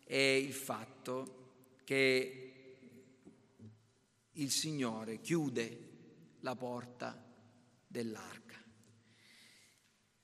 [0.03, 2.53] è il fatto che
[4.33, 5.89] il Signore chiude
[6.41, 7.22] la porta
[7.93, 8.59] dell'arca.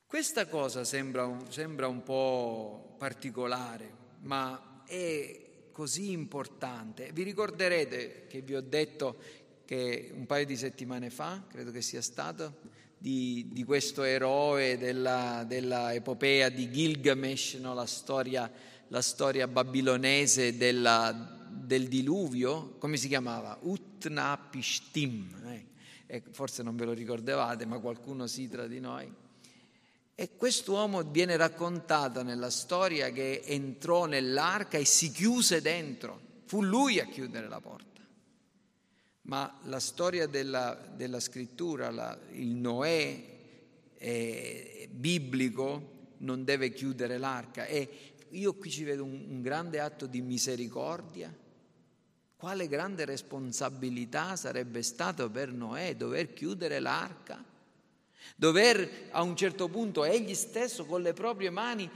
[0.04, 3.88] Questa cosa sembra un, sembra un po' particolare,
[4.22, 7.12] ma è così importante.
[7.12, 9.16] Vi ricorderete che vi ho detto
[9.64, 12.56] che un paio di settimane fa, credo che sia stato,
[12.98, 17.72] di, di questo eroe della, della, epopea di Gilgamesh, no?
[17.72, 18.50] la, storia,
[18.88, 23.56] la, storia, babilonese della, del diluvio, come si chiamava?
[23.62, 25.69] Utnapishtim, eh?
[26.30, 29.12] Forse non ve lo ricordavate, ma qualcuno sì tra di noi.
[30.14, 36.98] E quest'uomo viene raccontato nella storia che entrò nell'arca e si chiuse dentro, fu lui
[36.98, 37.90] a chiudere la porta
[39.30, 43.24] ma la storia della, della scrittura, la, il Noè
[43.96, 47.88] eh, biblico non deve chiudere l'arca e
[48.30, 51.32] io qui ci vedo un, un grande atto di misericordia.
[52.40, 57.44] Quale grande responsabilità sarebbe stato per Noè dover chiudere l'arca?
[58.34, 61.86] Dover a un certo punto egli stesso con le proprie mani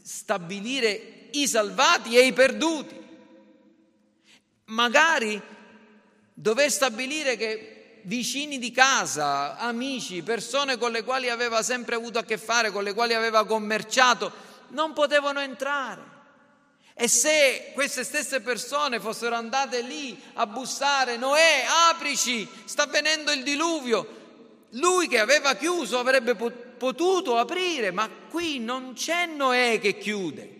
[0.00, 3.04] stabilire i salvati e i perduti.
[4.66, 5.42] Magari
[6.34, 12.24] dover stabilire che vicini di casa, amici, persone con le quali aveva sempre avuto a
[12.24, 14.30] che fare, con le quali aveva commerciato,
[14.68, 16.09] non potevano entrare.
[16.94, 23.42] E se queste stesse persone fossero andate lì a bussare, Noè, aprici, sta venendo il
[23.42, 24.18] diluvio,
[24.70, 30.58] lui che aveva chiuso avrebbe potuto aprire, ma qui non c'è Noè che chiude,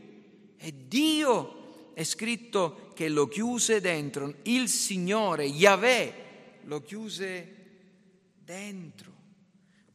[0.57, 6.14] è Dio è scritto che lo chiuse dentro, il Signore, Yahweh,
[6.64, 7.57] lo chiuse
[8.43, 9.20] dentro.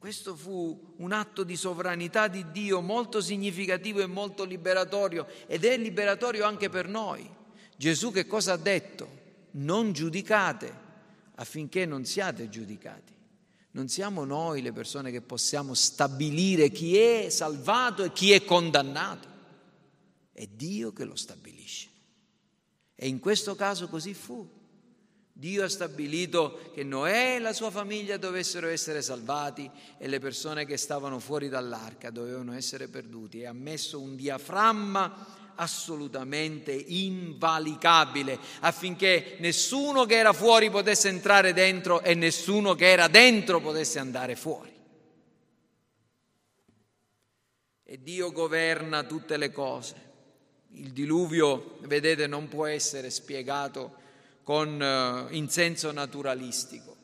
[0.06, 5.76] Questo fu un atto di sovranità di Dio molto significativo e molto liberatorio ed è
[5.80, 7.28] liberatorio anche per noi.
[7.76, 9.10] Gesù che cosa ha detto?
[9.54, 10.72] Non giudicate
[11.34, 13.14] affinché non siate giudicati.
[13.72, 19.28] Non siamo noi le persone che possiamo stabilire chi è salvato e chi è condannato.
[20.32, 21.90] È Dio che lo stabilisce.
[22.94, 24.48] E in questo caso così fu.
[25.38, 30.66] Dio ha stabilito che Noè e la sua famiglia dovessero essere salvati e le persone
[30.66, 39.36] che stavano fuori dall'arca dovevano essere perduti e ha messo un diaframma assolutamente invalicabile affinché
[39.40, 44.72] nessuno che era fuori potesse entrare dentro e nessuno che era dentro potesse andare fuori.
[47.84, 49.96] E Dio governa tutte le cose.
[50.76, 54.04] Il diluvio, vedete, non può essere spiegato
[54.46, 56.96] con, uh, in senso naturalistico.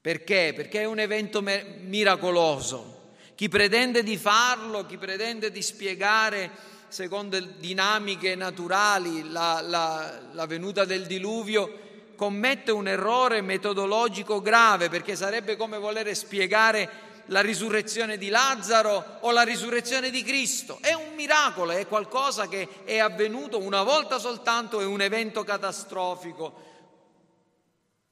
[0.00, 0.52] Perché?
[0.54, 3.14] Perché è un evento miracoloso.
[3.34, 6.50] Chi pretende di farlo, chi pretende di spiegare
[6.88, 15.16] secondo dinamiche naturali la, la, la venuta del diluvio, commette un errore metodologico grave perché
[15.16, 16.88] sarebbe come volere spiegare
[17.26, 20.78] la risurrezione di Lazzaro o la risurrezione di Cristo.
[20.80, 26.64] È un miracolo, è qualcosa che è avvenuto una volta soltanto, è un evento catastrofico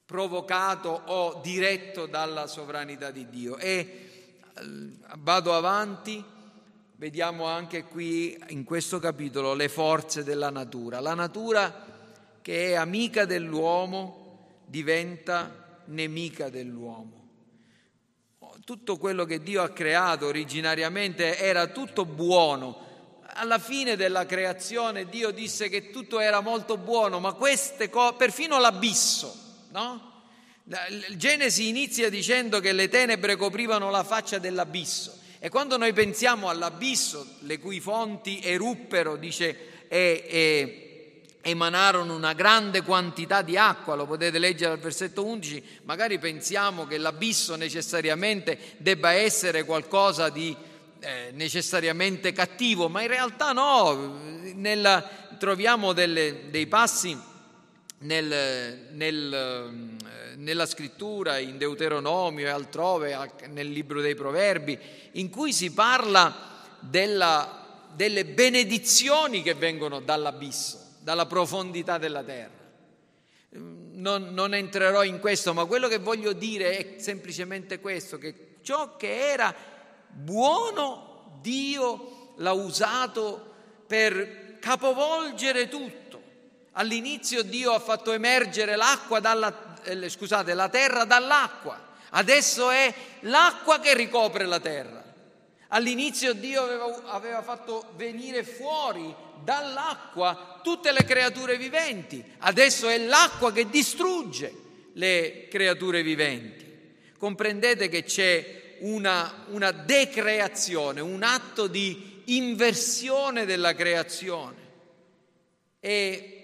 [0.04, 3.56] provocato o diretto dalla sovranità di Dio.
[3.56, 4.62] E eh,
[5.18, 6.22] vado avanti,
[6.96, 11.00] vediamo anche qui in questo capitolo le forze della natura.
[11.00, 11.92] La natura
[12.42, 17.23] che è amica dell'uomo diventa nemica dell'uomo
[18.64, 22.82] tutto quello che Dio ha creato originariamente era tutto buono.
[23.36, 28.58] Alla fine della creazione Dio disse che tutto era molto buono, ma queste cose, perfino
[28.58, 29.34] l'abisso,
[29.72, 30.12] no?
[31.16, 37.36] Genesi inizia dicendo che le tenebre coprivano la faccia dell'abisso e quando noi pensiamo all'abisso,
[37.40, 40.83] le cui fonti eruppero, dice, e, e
[41.44, 46.96] emanarono una grande quantità di acqua, lo potete leggere al versetto 11, magari pensiamo che
[46.96, 50.56] l'abisso necessariamente debba essere qualcosa di
[51.00, 54.18] eh, necessariamente cattivo, ma in realtà no,
[54.54, 55.06] Nella,
[55.38, 57.16] troviamo delle, dei passi
[57.98, 59.70] nel, nel,
[60.36, 64.78] nella scrittura, in Deuteronomio e altrove, nel libro dei Proverbi,
[65.12, 72.62] in cui si parla della, delle benedizioni che vengono dall'abisso, dalla profondità della terra.
[73.50, 78.96] Non, non, entrerò in questo, ma quello che voglio dire è semplicemente questo, che ciò
[78.96, 79.54] che era
[80.08, 83.52] buono Dio l'ha usato
[83.86, 86.04] per capovolgere tutto
[86.76, 88.76] All'inizio Dio ha fatto emergere
[89.20, 91.92] dalla, eh, scusate, la terra dall'acqua.
[92.10, 95.03] Adesso è l'acqua che ricopre la terra.
[95.74, 99.12] All'inizio Dio aveva, aveva fatto venire fuori
[99.42, 102.24] dall'acqua tutte le creature viventi.
[102.38, 104.52] Adesso è l'acqua che distrugge
[104.92, 106.64] le creature viventi.
[107.18, 114.56] Comprendete che c'è una, una decreazione, un atto di inversione della creazione.
[115.80, 116.38] E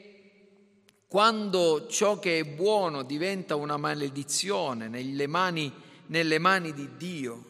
[1.06, 5.72] quando ciò che è buono diventa una maledizione nelle mani,
[6.06, 7.44] nelle mani di Dio,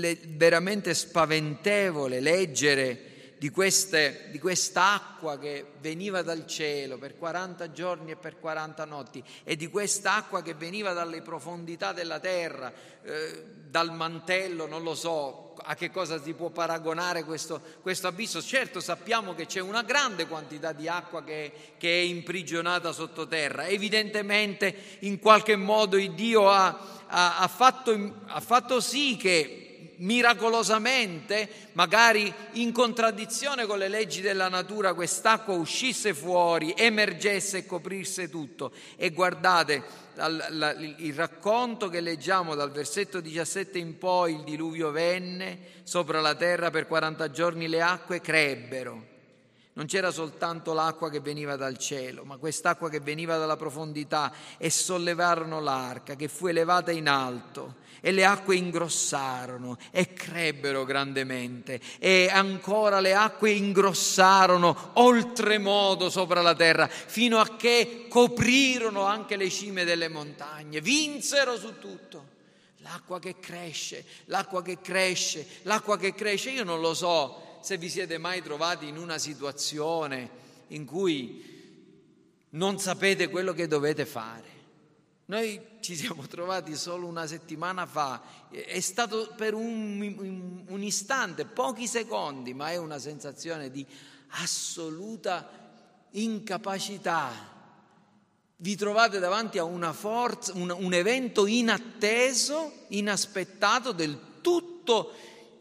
[0.00, 3.10] è veramente spaventevole leggere
[3.42, 9.20] di, queste, di quest'acqua che veniva dal cielo per 40 giorni e per 40 notti
[9.42, 12.72] e di quest'acqua che veniva dalle profondità della terra,
[13.02, 18.40] eh, dal mantello, non lo so a che cosa si può paragonare questo, questo abisso.
[18.40, 24.72] Certo sappiamo che c'è una grande quantità di acqua che, che è imprigionata sottoterra, evidentemente
[25.00, 26.66] in qualche modo Dio ha,
[27.08, 29.61] ha, ha, fatto, ha fatto sì che
[30.02, 38.28] miracolosamente, magari in contraddizione con le leggi della natura, quest'acqua uscisse fuori, emergesse e coprisse
[38.28, 38.72] tutto.
[38.96, 39.82] E guardate,
[40.98, 46.70] il racconto che leggiamo dal versetto 17 in poi, il diluvio venne sopra la terra
[46.70, 49.10] per 40 giorni, le acque crebbero.
[49.74, 54.68] Non c'era soltanto l'acqua che veniva dal cielo, ma quest'acqua che veniva dalla profondità e
[54.68, 62.28] sollevarono l'arca che fu elevata in alto e le acque ingrossarono e crebbero grandemente e
[62.30, 69.84] ancora le acque ingrossarono oltremodo sopra la terra fino a che coprirono anche le cime
[69.84, 72.30] delle montagne, vinsero su tutto.
[72.78, 76.50] L'acqua che cresce, l'acqua che cresce, l'acqua che cresce.
[76.50, 80.28] Io non lo so se vi siete mai trovati in una situazione
[80.68, 81.52] in cui
[82.50, 84.50] non sapete quello che dovete fare.
[85.26, 91.88] Noi ci siamo trovati solo una settimana fa, è stato per un, un, istante, pochi
[91.88, 93.84] secondi, ma è una sensazione di
[94.28, 95.50] assoluta
[96.12, 97.50] incapacità.
[98.56, 105.12] Vi trovate davanti a una forza, un, un evento inatteso, inaspettato, del tutto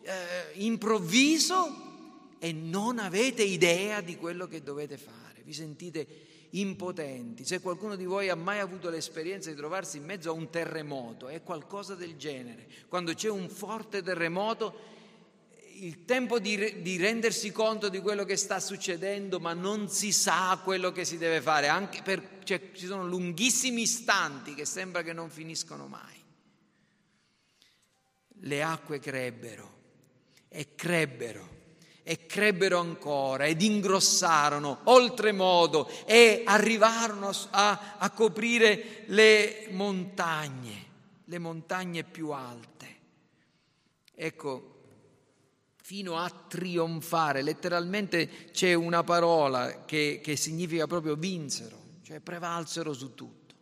[0.03, 1.89] eh, improvviso
[2.37, 5.41] e non avete idea di quello che dovete fare.
[5.43, 7.45] Vi sentite impotenti.
[7.45, 11.27] Se qualcuno di voi ha mai avuto l'esperienza di trovarsi in mezzo a un terremoto,
[11.27, 12.67] è qualcosa del genere.
[12.87, 14.89] Quando c'è un forte terremoto,
[15.81, 20.59] il tempo di, di, rendersi conto di quello che sta succedendo, ma non si sa
[20.63, 21.89] quello che si deve fare.
[22.03, 26.19] Per, cioè, ci sono lunghissimi istanti che sembra che non finiscono mai.
[28.43, 29.79] Le acque crebbero
[30.49, 31.60] e crebbero
[32.03, 40.85] e crebbero ancora ed ingrossarono oltremodo e arrivarono a, a coprire le montagne,
[41.25, 42.69] le montagne più alte.
[44.13, 44.71] Ecco,
[45.81, 53.13] fino a trionfare, letteralmente c'è una parola che, che significa proprio vinsero, cioè prevalsero su
[53.13, 53.55] tutto.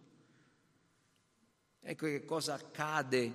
[1.81, 3.33] Ecco che cosa accade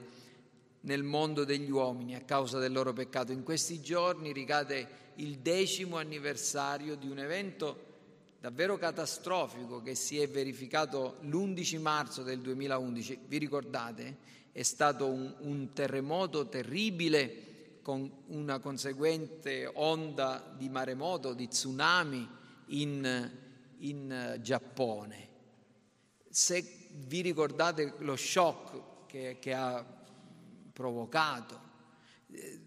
[0.85, 3.32] nel mondo degli uomini a causa del loro peccato.
[3.32, 7.93] In questi giorni ricade il decimo anniversario di un evento
[8.41, 13.20] davvero catastrofico che si è verificato l'11 marzo del 2011.
[13.26, 14.16] Vi ricordate?
[14.53, 22.28] È stato un, un terremoto terribile con una conseguente onda di maremoto, di tsunami
[22.66, 23.30] in,
[23.78, 25.28] in Giappone.
[26.28, 30.03] Se vi ricordate lo shock che, che ha
[30.75, 31.59] provocato.
[32.31, 32.61] Eh,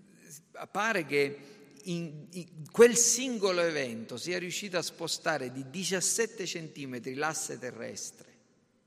[0.72, 1.39] pare che
[1.84, 8.34] in, in, quel singolo evento sia riuscito a spostare di 17 centimetri l'asse terrestre,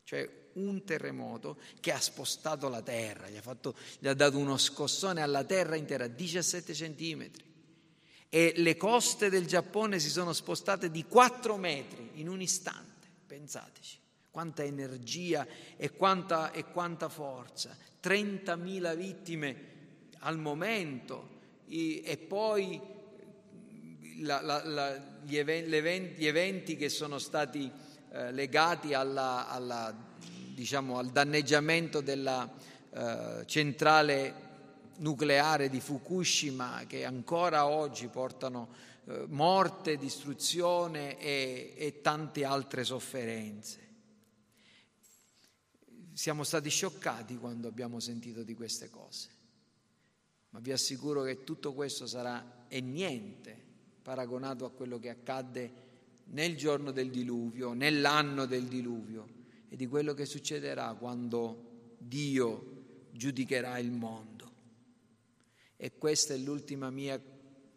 [0.03, 4.57] cioè un terremoto che ha spostato la terra, gli ha, fatto, gli ha dato uno
[4.57, 7.45] scossone alla terra intera, 17 centimetri.
[8.29, 13.99] E le coste del Giappone si sono spostate di 4 metri in un istante, pensateci
[14.31, 15.47] quanta energia
[15.77, 17.77] e quanta, e quanta forza.
[18.03, 19.69] 30.000 vittime
[20.21, 21.39] al momento
[21.69, 22.81] e poi
[24.21, 27.71] la, la, la, gli, eventi, gli, eventi, che sono stati
[28.13, 29.95] eh, legati alla, alla,
[30.55, 32.51] diciamo, al danneggiamento della
[32.93, 34.49] eh, centrale
[34.97, 38.69] nucleare di Fukushima che ancora oggi portano
[39.07, 43.89] eh, morte, distruzione e, e tante altre sofferenze.
[46.21, 49.31] Siamo stati scioccati quando abbiamo sentito di queste cose,
[50.51, 53.57] ma vi assicuro che tutto questo sarà e niente
[54.03, 55.73] paragonato a quello che accadde
[56.25, 59.29] nel giorno del diluvio, nell'anno del diluvio
[59.71, 64.53] e di quello che succederà quando Dio giudicherà il mondo.
[65.75, 67.19] E questa è l'ultima mia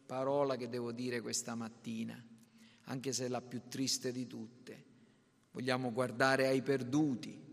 [0.06, 2.22] parola che devo dire questa mattina,
[2.88, 4.84] anche se è la più triste di tutte.
[5.52, 7.52] Vogliamo guardare ai perduti,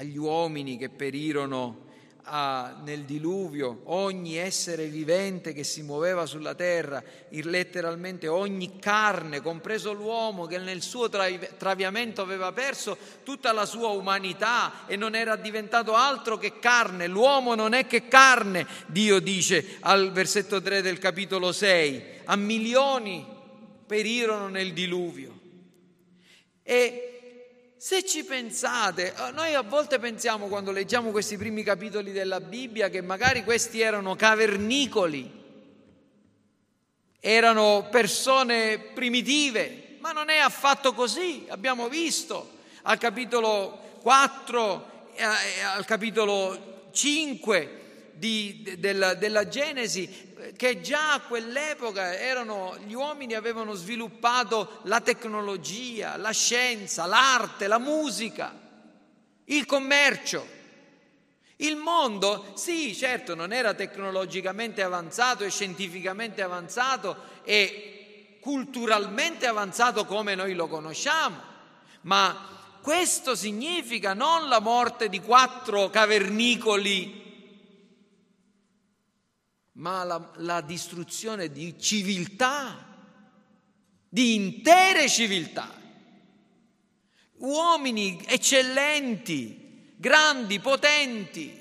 [0.00, 1.88] agli uomini che perirono
[2.22, 9.92] a, nel diluvio, ogni essere vivente che si muoveva sulla terra, letteralmente ogni carne, compreso
[9.92, 15.94] l'uomo che nel suo traviamento aveva perso tutta la sua umanità e non era diventato
[15.94, 17.06] altro che carne.
[17.06, 22.02] L'uomo non è che carne, Dio dice al versetto 3 del capitolo 6.
[22.24, 23.26] A milioni
[23.86, 25.38] perirono nel diluvio.
[26.62, 27.10] E
[27.82, 32.90] se ci pensate, eh, noi a volte pensiamo quando leggiamo questi primi capitoli della Bibbia
[32.90, 35.32] che magari questi erano cavernicoli,
[37.18, 41.46] erano persone primitive, ma non è affatto così.
[41.48, 42.50] Abbiamo visto
[42.82, 45.24] al capitolo 4 e
[45.62, 47.79] al capitolo 5
[48.20, 56.18] di, della, della Genesi che già a quell'epoca erano, gli uomini avevano sviluppato la tecnologia,
[56.18, 58.54] la scienza, l'arte, la musica,
[59.46, 60.58] il commercio.
[61.56, 70.34] Il mondo, sì, certo, non era tecnologicamente avanzato e scientificamente avanzato e culturalmente avanzato come
[70.34, 71.36] noi lo conosciamo,
[72.02, 72.48] ma
[72.80, 77.29] questo significa non la morte di quattro cavernicoli
[79.80, 82.86] ma la, la distruzione di civiltà,
[84.08, 85.74] di intere civiltà.
[87.38, 91.58] Uomini eccellenti, grandi, potenti.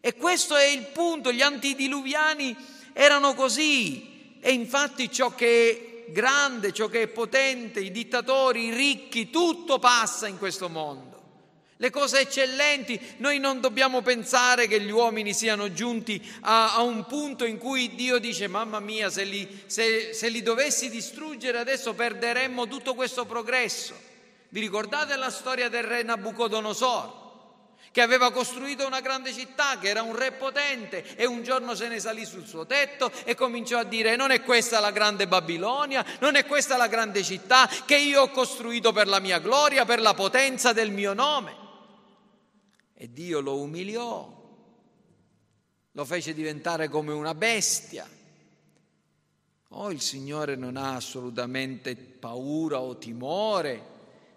[0.00, 2.56] E questo è il punto, gli antidiluviani
[2.92, 4.38] erano così.
[4.40, 9.80] E infatti ciò che è grande, ciò che è potente, i dittatori, i ricchi, tutto
[9.80, 11.11] passa in questo mondo
[11.82, 13.16] le cose eccellenti.
[13.16, 17.96] Noi non dobbiamo pensare che gli uomini siano giunti a, a un punto in cui
[17.96, 23.24] Dio dice, mamma mia, se li, se, se li dovessi distruggere adesso perderemmo tutto questo
[23.24, 23.94] progresso.
[24.50, 27.20] Vi ricordate la storia del re Nabucodonosor?
[27.90, 31.88] che aveva costruito una grande città, che era un re potente e un giorno se
[31.88, 36.02] ne salì sul suo tetto e cominciò a dire non è questa la grande Babilonia,
[36.20, 40.00] non è questa la grande città che io ho costruito per la mia gloria, per
[40.00, 41.61] la potenza del mio nome.
[43.02, 44.32] E Dio lo umiliò,
[45.90, 48.08] lo fece diventare come una bestia.
[49.70, 53.86] Oh, il Signore non ha assolutamente paura o timore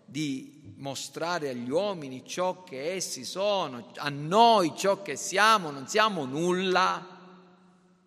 [0.04, 6.26] di mostrare agli uomini ciò che essi sono, a noi ciò che siamo, non siamo
[6.26, 7.06] nulla,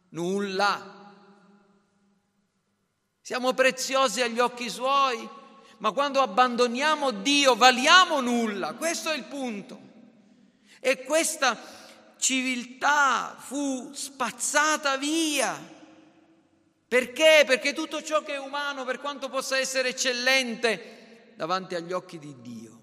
[0.09, 1.13] nulla.
[3.21, 5.29] Siamo preziosi agli occhi suoi,
[5.77, 9.87] ma quando abbandoniamo Dio valiamo nulla, questo è il punto.
[10.81, 11.59] E questa
[12.19, 15.77] civiltà fu spazzata via.
[16.87, 17.45] Perché?
[17.47, 22.41] Perché tutto ciò che è umano, per quanto possa essere eccellente, davanti agli occhi di
[22.41, 22.81] Dio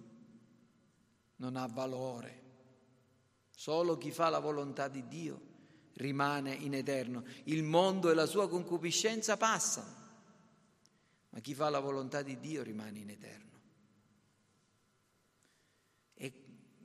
[1.38, 2.44] non ha valore.
[3.50, 5.42] Solo chi fa la volontà di Dio
[5.94, 7.24] rimane in eterno.
[7.46, 10.04] Il mondo e la sua concupiscenza passano,
[11.30, 13.55] ma chi fa la volontà di Dio rimane in eterno.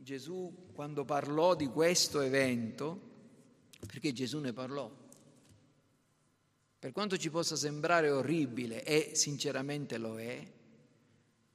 [0.03, 3.09] Gesù quando parlò di questo evento,
[3.87, 4.91] perché Gesù ne parlò,
[6.79, 10.47] per quanto ci possa sembrare orribile, e sinceramente lo è,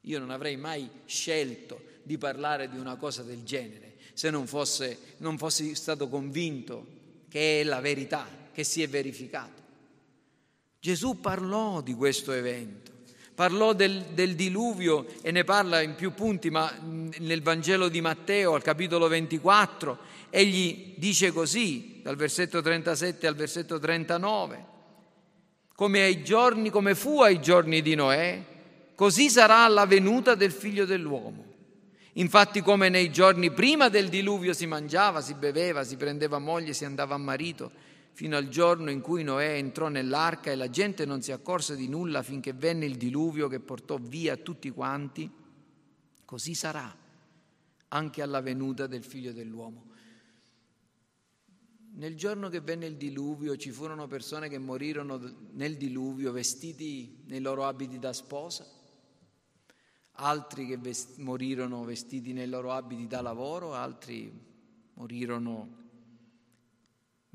[0.01, 4.97] io non avrei mai scelto di parlare di una cosa del genere se non, fosse,
[5.17, 6.85] non fossi stato convinto
[7.27, 9.61] che è la verità, che si è verificato.
[10.79, 12.94] Gesù parlò di questo evento
[13.35, 16.73] parlò del, del, diluvio e ne parla in più punti, ma
[17.19, 19.97] nel Vangelo di Matteo al capitolo 24,
[20.29, 24.65] egli dice così, dal versetto 37 al versetto 39,
[25.75, 28.41] come, ai giorni, come fu ai giorni di Noè,
[28.95, 31.43] così sarà la venuta del figlio dell'uomo.
[32.13, 36.85] Infatti come nei giorni prima del diluvio si mangiava, si beveva, si prendeva moglie, si
[36.85, 37.71] andava a marito,
[38.15, 41.89] fino al giorno in cui Noè entrò nell'arca e la gente non si accorse di
[41.89, 45.29] nulla finché venne il diluvio che portò via tutti quanti.
[46.23, 46.95] Così sarà
[47.89, 49.91] anche alla venuta del figlio dell'uomo.
[51.95, 55.19] Nel giorno che venne il diluvio ci furono persone che morirono
[55.51, 58.65] nel diluvio vestiti nei loro abiti da sposa,
[60.11, 64.31] altri che vest- morirono vestiti nei loro abiti da lavoro, altri
[64.93, 65.83] morirono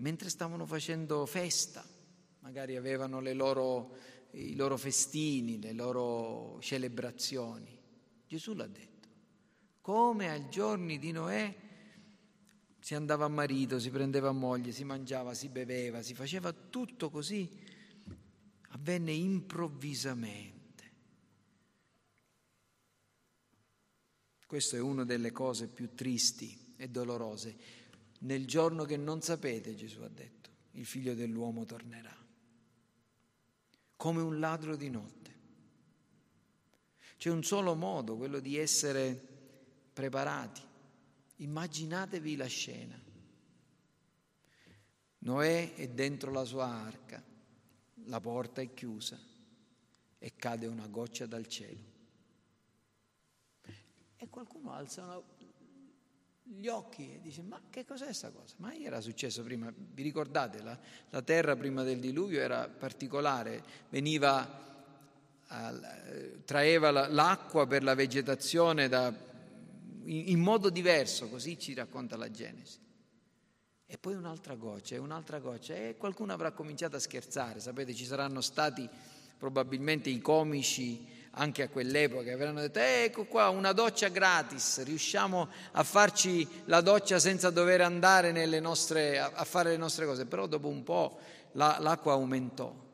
[0.00, 1.84] mentre stavano facendo festa,
[2.40, 3.96] magari avevano loro,
[4.32, 7.78] i loro festini, le loro celebrazioni.
[8.26, 9.08] Gesù l'ha detto,
[9.80, 11.54] come ai giorni di Noè
[12.80, 17.48] si andava a marito, si prendeva moglie, si mangiava, si beveva, si faceva tutto così,
[18.68, 20.58] avvenne improvvisamente.
[24.46, 27.79] Questa è una delle cose più tristi e dolorose.
[28.20, 32.14] Nel giorno che non sapete, Gesù ha detto, il figlio dell'uomo tornerà,
[33.96, 35.18] come un ladro di notte.
[37.16, 39.14] C'è un solo modo, quello di essere
[39.92, 40.62] preparati.
[41.36, 42.98] Immaginatevi la scena.
[45.18, 47.22] Noè è dentro la sua arca,
[48.04, 49.18] la porta è chiusa
[50.18, 51.90] e cade una goccia dal cielo
[54.22, 55.22] e qualcuno alza una,
[56.56, 58.54] gli occhi e dice ma che cos'è questa cosa?
[58.58, 60.78] Ma era successo prima, vi ricordate, la,
[61.10, 64.68] la terra prima del diluvio era particolare, veniva,
[66.44, 69.14] traeva l'acqua per la vegetazione da,
[70.04, 72.78] in, in modo diverso, così ci racconta la Genesi.
[73.86, 78.04] E poi un'altra goccia, e un'altra goccia, e qualcuno avrà cominciato a scherzare, sapete ci
[78.04, 78.88] saranno stati
[79.36, 85.82] probabilmente i comici anche a quell'epoca, avranno detto ecco qua una doccia gratis, riusciamo a
[85.84, 90.82] farci la doccia senza dover andare nostre, a fare le nostre cose, però dopo un
[90.82, 91.18] po'
[91.52, 92.88] la, l'acqua aumentò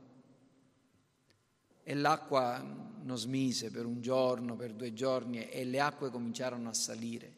[1.83, 2.63] e l'acqua
[3.03, 7.33] non smise per un giorno, per due giorni e le acque cominciarono a salire.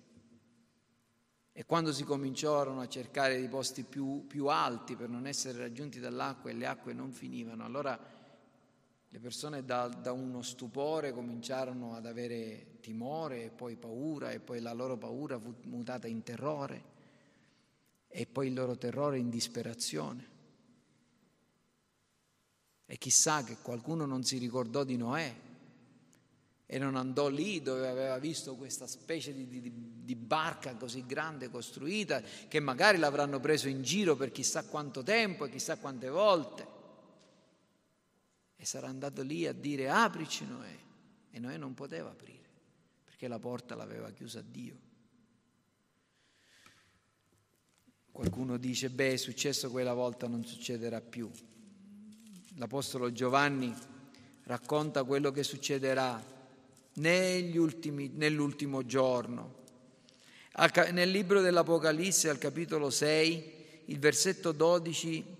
[1.52, 6.00] E quando si cominciarono a cercare dei posti più, più alti per non essere raggiunti
[6.00, 7.98] dall'acqua e le acque non finivano, allora
[9.10, 14.60] le persone da, da, uno stupore cominciarono ad avere timore e poi paura e poi
[14.60, 16.96] la loro paura fu mutata in terrore
[18.08, 20.36] e poi il loro terrore in disperazione.
[22.84, 25.34] E chissà che qualcuno non si ricordò di Noè
[26.66, 29.72] e non andò lì dove aveva visto questa specie di, di,
[30.04, 35.46] di barca così grande costruita che magari l'avranno preso in giro per chissà quanto tempo
[35.46, 36.76] e chissà quante volte
[38.60, 40.76] e sarà andato lì a dire aprici Noè
[41.30, 42.48] e Noè non poteva aprire
[43.04, 44.86] perché la porta l'aveva chiusa Dio.
[48.10, 51.30] Qualcuno dice beh è successo quella volta non succederà più.
[52.56, 53.72] L'Apostolo Giovanni
[54.42, 56.20] racconta quello che succederà
[56.94, 59.54] ultimi, nell'ultimo giorno.
[60.90, 63.52] Nel libro dell'Apocalisse al capitolo 6,
[63.84, 65.36] il versetto 12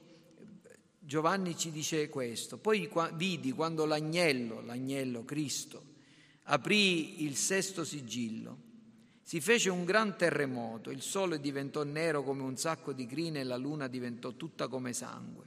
[1.09, 2.59] Giovanni ci dice questo.
[2.59, 5.83] Poi vidi quando l'agnello, l'agnello Cristo,
[6.43, 8.59] aprì il sesto sigillo.
[9.23, 13.45] Si fece un gran terremoto, il sole diventò nero come un sacco di crine e
[13.45, 15.47] la luna diventò tutta come sangue.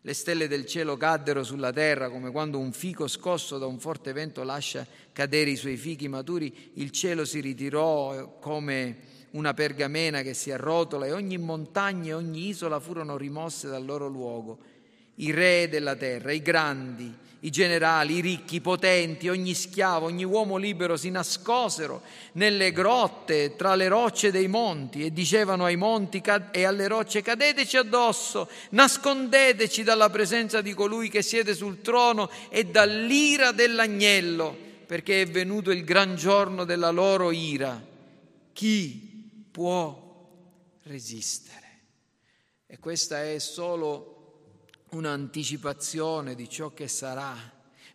[0.00, 4.12] Le stelle del cielo caddero sulla terra come quando un fico scosso da un forte
[4.12, 10.34] vento lascia cadere i suoi fichi maturi, il cielo si ritirò come una pergamena che
[10.34, 14.74] si arrotola e ogni montagna e ogni isola furono rimosse dal loro luogo
[15.16, 20.24] i re della terra, i grandi, i generali, i ricchi, i potenti, ogni schiavo, ogni
[20.24, 22.02] uomo libero si nascosero
[22.32, 27.76] nelle grotte tra le rocce dei monti e dicevano ai monti e alle rocce cadeteci
[27.76, 34.56] addosso, nascondeteci dalla presenza di colui che siede sul trono e dall'ira dell'agnello,
[34.86, 37.80] perché è venuto il gran giorno della loro ira.
[38.52, 40.04] Chi può
[40.84, 41.54] resistere?
[42.66, 44.15] E questa è solo
[44.96, 47.36] un'anticipazione di ciò che sarà,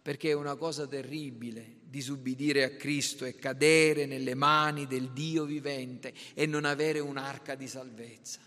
[0.02, 6.14] perché è una cosa terribile disubbidire a Cristo e cadere nelle mani del Dio vivente
[6.34, 8.40] e non avere un'arca di salvezza.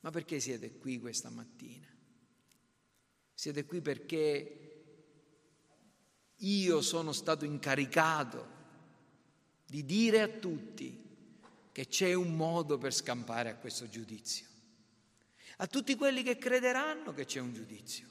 [0.00, 1.86] Ma perché siete qui questa mattina?
[3.32, 4.60] Siete qui perché
[6.36, 8.54] io sono stato incaricato
[9.66, 11.02] di dire a tutti
[11.72, 14.46] che c'è un modo per scampare a questo giudizio
[15.56, 18.06] a tutti quelli che crederanno che c'è un giudizio.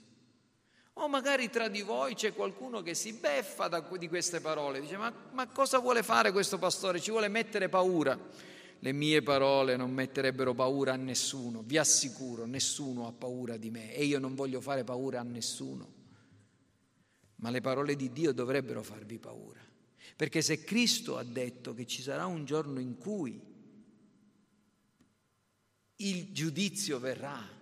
[0.98, 4.96] O magari tra di voi c'è qualcuno che si beffa da, di queste parole, dice
[4.96, 7.02] ma, ma cosa vuole fare questo pastore?
[7.02, 8.18] Ci vuole mettere paura.
[8.80, 13.94] Le mie parole non metterebbero paura a nessuno, vi assicuro, nessuno ha paura di me
[13.94, 15.94] e io non voglio fare paura a nessuno.
[17.38, 19.60] Ma le parole di Dio dovrebbero farvi paura.
[20.16, 23.55] Perché se Cristo ha detto che ci sarà un giorno in cui
[25.98, 27.56] il giudizio verrà,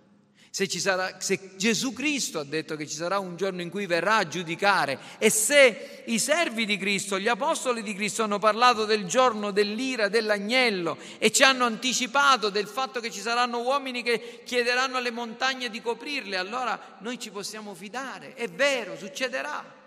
[0.54, 4.18] se, sarà, se, Gesù Cristo ha detto che ci sarà un giorno in cui verrà
[4.18, 9.04] a giudicare e se i servi di Cristo, gli apostoli di Cristo hanno parlato del
[9.04, 14.96] giorno dell'ira dell'agnello e ci hanno anticipato del fatto che ci saranno uomini che chiederanno
[14.96, 19.82] alle montagne di coprirle, allora noi ci possiamo fidare, è vero, succederà.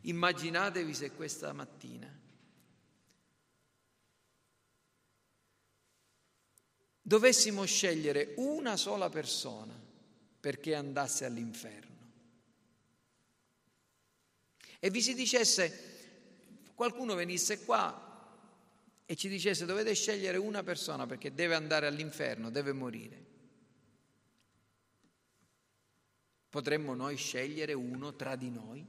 [0.00, 2.15] Immaginatevi se questa mattina
[7.06, 9.72] dovessimo scegliere una sola persona
[10.40, 11.94] perché andasse all'inferno
[14.80, 18.02] e vi si dicesse, qualcuno venisse qua
[19.06, 23.24] e ci dicesse dovete scegliere una persona perché deve andare all'inferno, deve morire.
[26.48, 28.84] Potremmo noi scegliere uno tra di noi?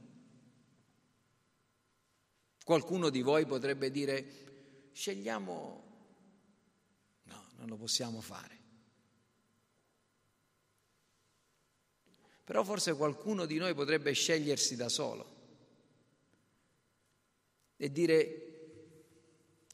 [2.64, 5.87] Qualcuno di voi potrebbe dire scegliamo
[7.58, 8.56] non lo possiamo fare.
[12.44, 15.36] Però forse qualcuno di noi potrebbe scegliersi da solo
[17.76, 18.44] e dire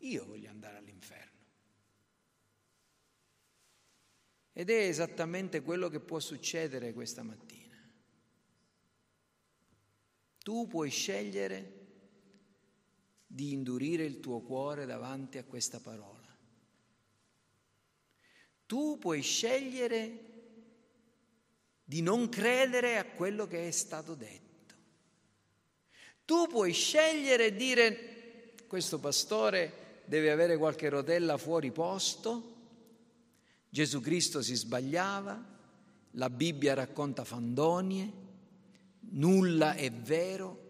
[0.00, 1.32] io voglio andare all'inferno.
[4.52, 7.76] Ed è esattamente quello che può succedere questa mattina.
[10.38, 11.82] Tu puoi scegliere
[13.26, 16.23] di indurire il tuo cuore davanti a questa parola.
[18.74, 20.18] Tu puoi scegliere
[21.84, 24.74] di non credere a quello che è stato detto.
[26.24, 32.54] Tu puoi scegliere e dire questo pastore deve avere qualche rotella fuori posto,
[33.68, 35.40] Gesù Cristo si sbagliava,
[36.10, 38.12] la Bibbia racconta fandonie,
[39.10, 40.62] nulla è vero,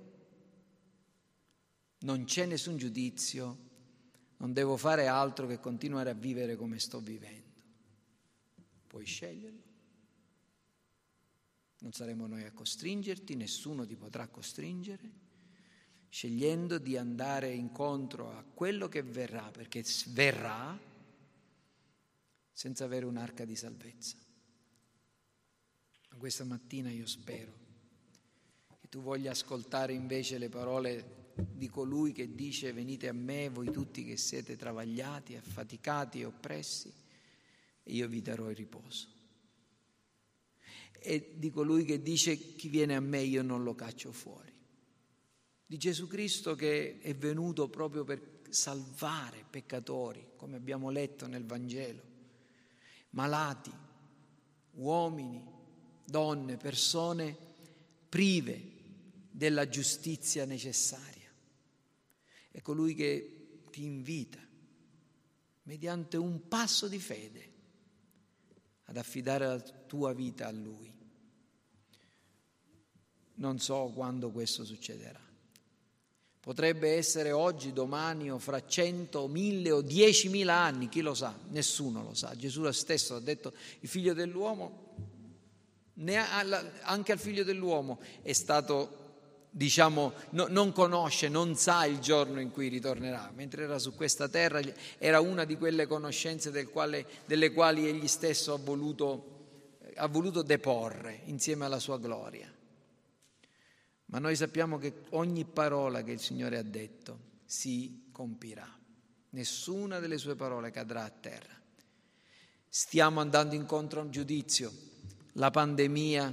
[2.01, 3.59] non c'è nessun giudizio,
[4.37, 7.44] non devo fare altro che continuare a vivere come sto vivendo.
[8.95, 9.63] Puoi sceglierlo.
[11.81, 15.11] Non saremo noi a costringerti, nessuno ti potrà costringere,
[16.09, 20.79] scegliendo di andare incontro a quello che verrà, perché verrà
[22.53, 24.17] senza avere un'arca di salvezza.
[26.11, 27.53] Ma questa mattina io spero
[28.81, 33.73] che tu voglia ascoltare invece le parole di colui che dice venite a me voi
[33.73, 37.03] tutti che siete travagliati, affaticati e oppressi
[37.85, 39.09] io vi darò il riposo.
[40.93, 44.53] E di colui che dice chi viene a me io non lo caccio fuori.
[45.67, 52.03] Di Gesù Cristo che è venuto proprio per salvare peccatori, come abbiamo letto nel Vangelo,
[53.11, 53.73] malati,
[54.73, 55.43] uomini,
[56.05, 57.37] donne, persone
[58.09, 58.73] prive
[59.31, 61.31] della giustizia necessaria.
[62.51, 64.39] È colui che ti invita,
[65.65, 67.54] mediante un passo di fede,
[68.85, 70.93] ad affidare la tua vita a Lui.
[73.37, 75.21] Non so quando questo succederà.
[76.41, 81.35] Potrebbe essere oggi, domani o fra cento, mille o diecimila anni, chi lo sa?
[81.49, 82.37] Nessuno lo sa.
[82.37, 84.95] Gesù stesso ha detto, il figlio dell'uomo,
[86.83, 89.04] anche al figlio dell'uomo è stato
[89.57, 93.31] diciamo, no, non conosce, non sa il giorno in cui ritornerà.
[93.35, 94.61] Mentre era su questa terra
[94.99, 100.43] era una di quelle conoscenze del quale, delle quali egli stesso ha voluto, ha voluto
[100.43, 102.53] deporre insieme alla sua gloria.
[104.07, 108.69] Ma noi sappiamo che ogni parola che il Signore ha detto si compirà.
[109.31, 111.55] Nessuna delle sue parole cadrà a terra.
[112.69, 114.73] Stiamo andando incontro a un giudizio.
[115.35, 116.33] La pandemia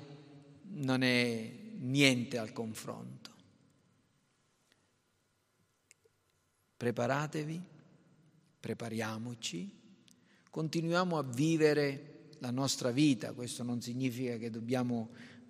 [0.74, 3.30] non è niente al confronto.
[6.78, 7.62] Preparatevi,
[8.60, 9.80] prepariamoci,
[10.50, 15.10] continuiamo a vivere la nostra vita, questo non significa che dobbiamo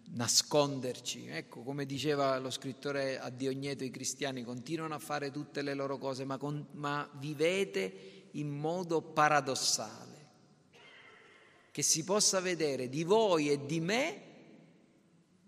[0.10, 1.28] nasconderci.
[1.28, 5.98] Ecco, come diceva lo scrittore a Diogneto, i cristiani continuano a fare tutte le loro
[5.98, 10.28] cose, ma, con, ma vivete in modo paradossale,
[11.72, 14.31] che si possa vedere di voi e di me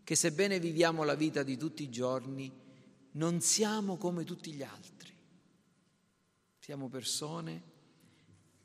[0.04, 2.52] che sebbene viviamo la vita di tutti i giorni,
[3.12, 5.12] non siamo come tutti gli altri.
[6.60, 7.72] Siamo persone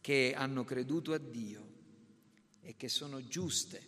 [0.00, 1.66] che hanno creduto a Dio
[2.60, 3.82] e che sono giuste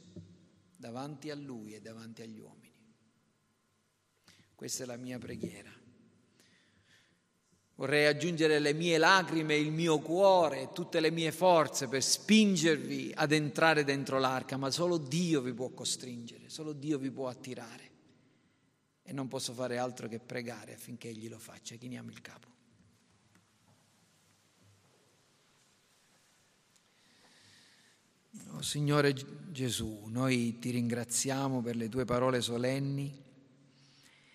[0.76, 2.74] davanti a Lui e davanti agli uomini.
[4.54, 5.79] Questa è la mia preghiera.
[7.80, 13.32] Vorrei aggiungere le mie lacrime, il mio cuore, tutte le mie forze per spingervi ad
[13.32, 17.88] entrare dentro l'arca, ma solo Dio vi può costringere, solo Dio vi può attirare.
[19.02, 21.74] e non posso fare altro che pregare affinché Egli lo faccia.
[21.76, 22.48] Chiniamo il capo.
[28.50, 29.14] Oh, Signore
[29.50, 33.10] Gesù, noi ti ringraziamo per le tue parole solenni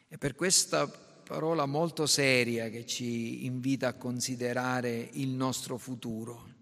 [0.07, 6.53] e per questa parola molto seria che ci invita a considerare il nostro futuro.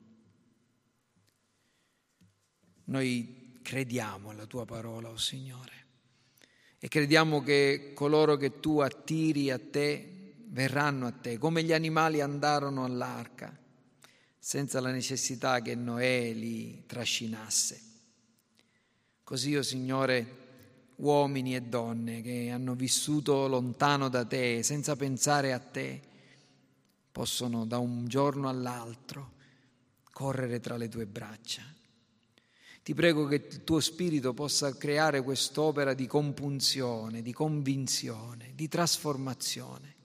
[2.85, 5.85] Noi crediamo alla tua parola, oh Signore,
[6.79, 12.21] e crediamo che coloro che tu attiri a te verranno a te, come gli animali
[12.21, 13.55] andarono all'arca,
[14.39, 17.81] senza la necessità che Noè li trascinasse.
[19.23, 20.42] Così, oh Signore,
[21.03, 26.01] uomini e donne che hanno vissuto lontano da te, senza pensare a te,
[27.11, 29.31] possono da un giorno all'altro
[30.11, 31.61] correre tra le tue braccia.
[32.81, 39.95] Ti prego che il tuo spirito possa creare quest'opera di compunzione, di convinzione, di trasformazione.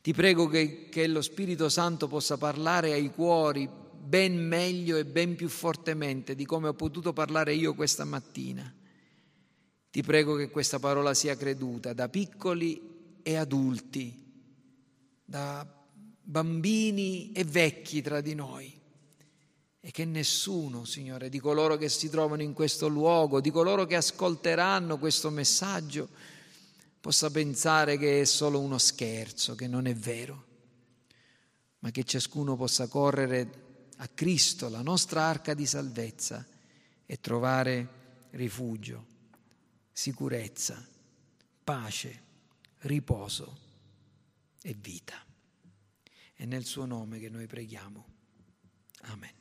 [0.00, 3.68] Ti prego che, che lo Spirito Santo possa parlare ai cuori
[4.00, 8.72] ben meglio e ben più fortemente di come ho potuto parlare io questa mattina
[9.90, 14.26] ti prego che questa parola sia creduta da piccoli e adulti,
[15.24, 15.66] da
[16.22, 18.76] bambini e vecchi tra di noi.
[19.80, 23.96] E che nessuno, Signore, di coloro che si trovano in questo luogo, di coloro che
[23.96, 26.08] ascolteranno questo messaggio,
[27.00, 30.44] possa pensare che è solo uno scherzo, che non è vero,
[31.78, 36.46] ma che ciascuno possa correre a Cristo, la nostra arca di salvezza,
[37.06, 37.88] e trovare
[38.32, 39.16] rifugio
[39.98, 40.86] sicurezza,
[41.64, 42.22] pace,
[42.82, 43.58] riposo
[44.62, 45.26] e vita.
[46.34, 48.06] È nel suo nome che noi preghiamo.
[49.06, 49.37] Amen.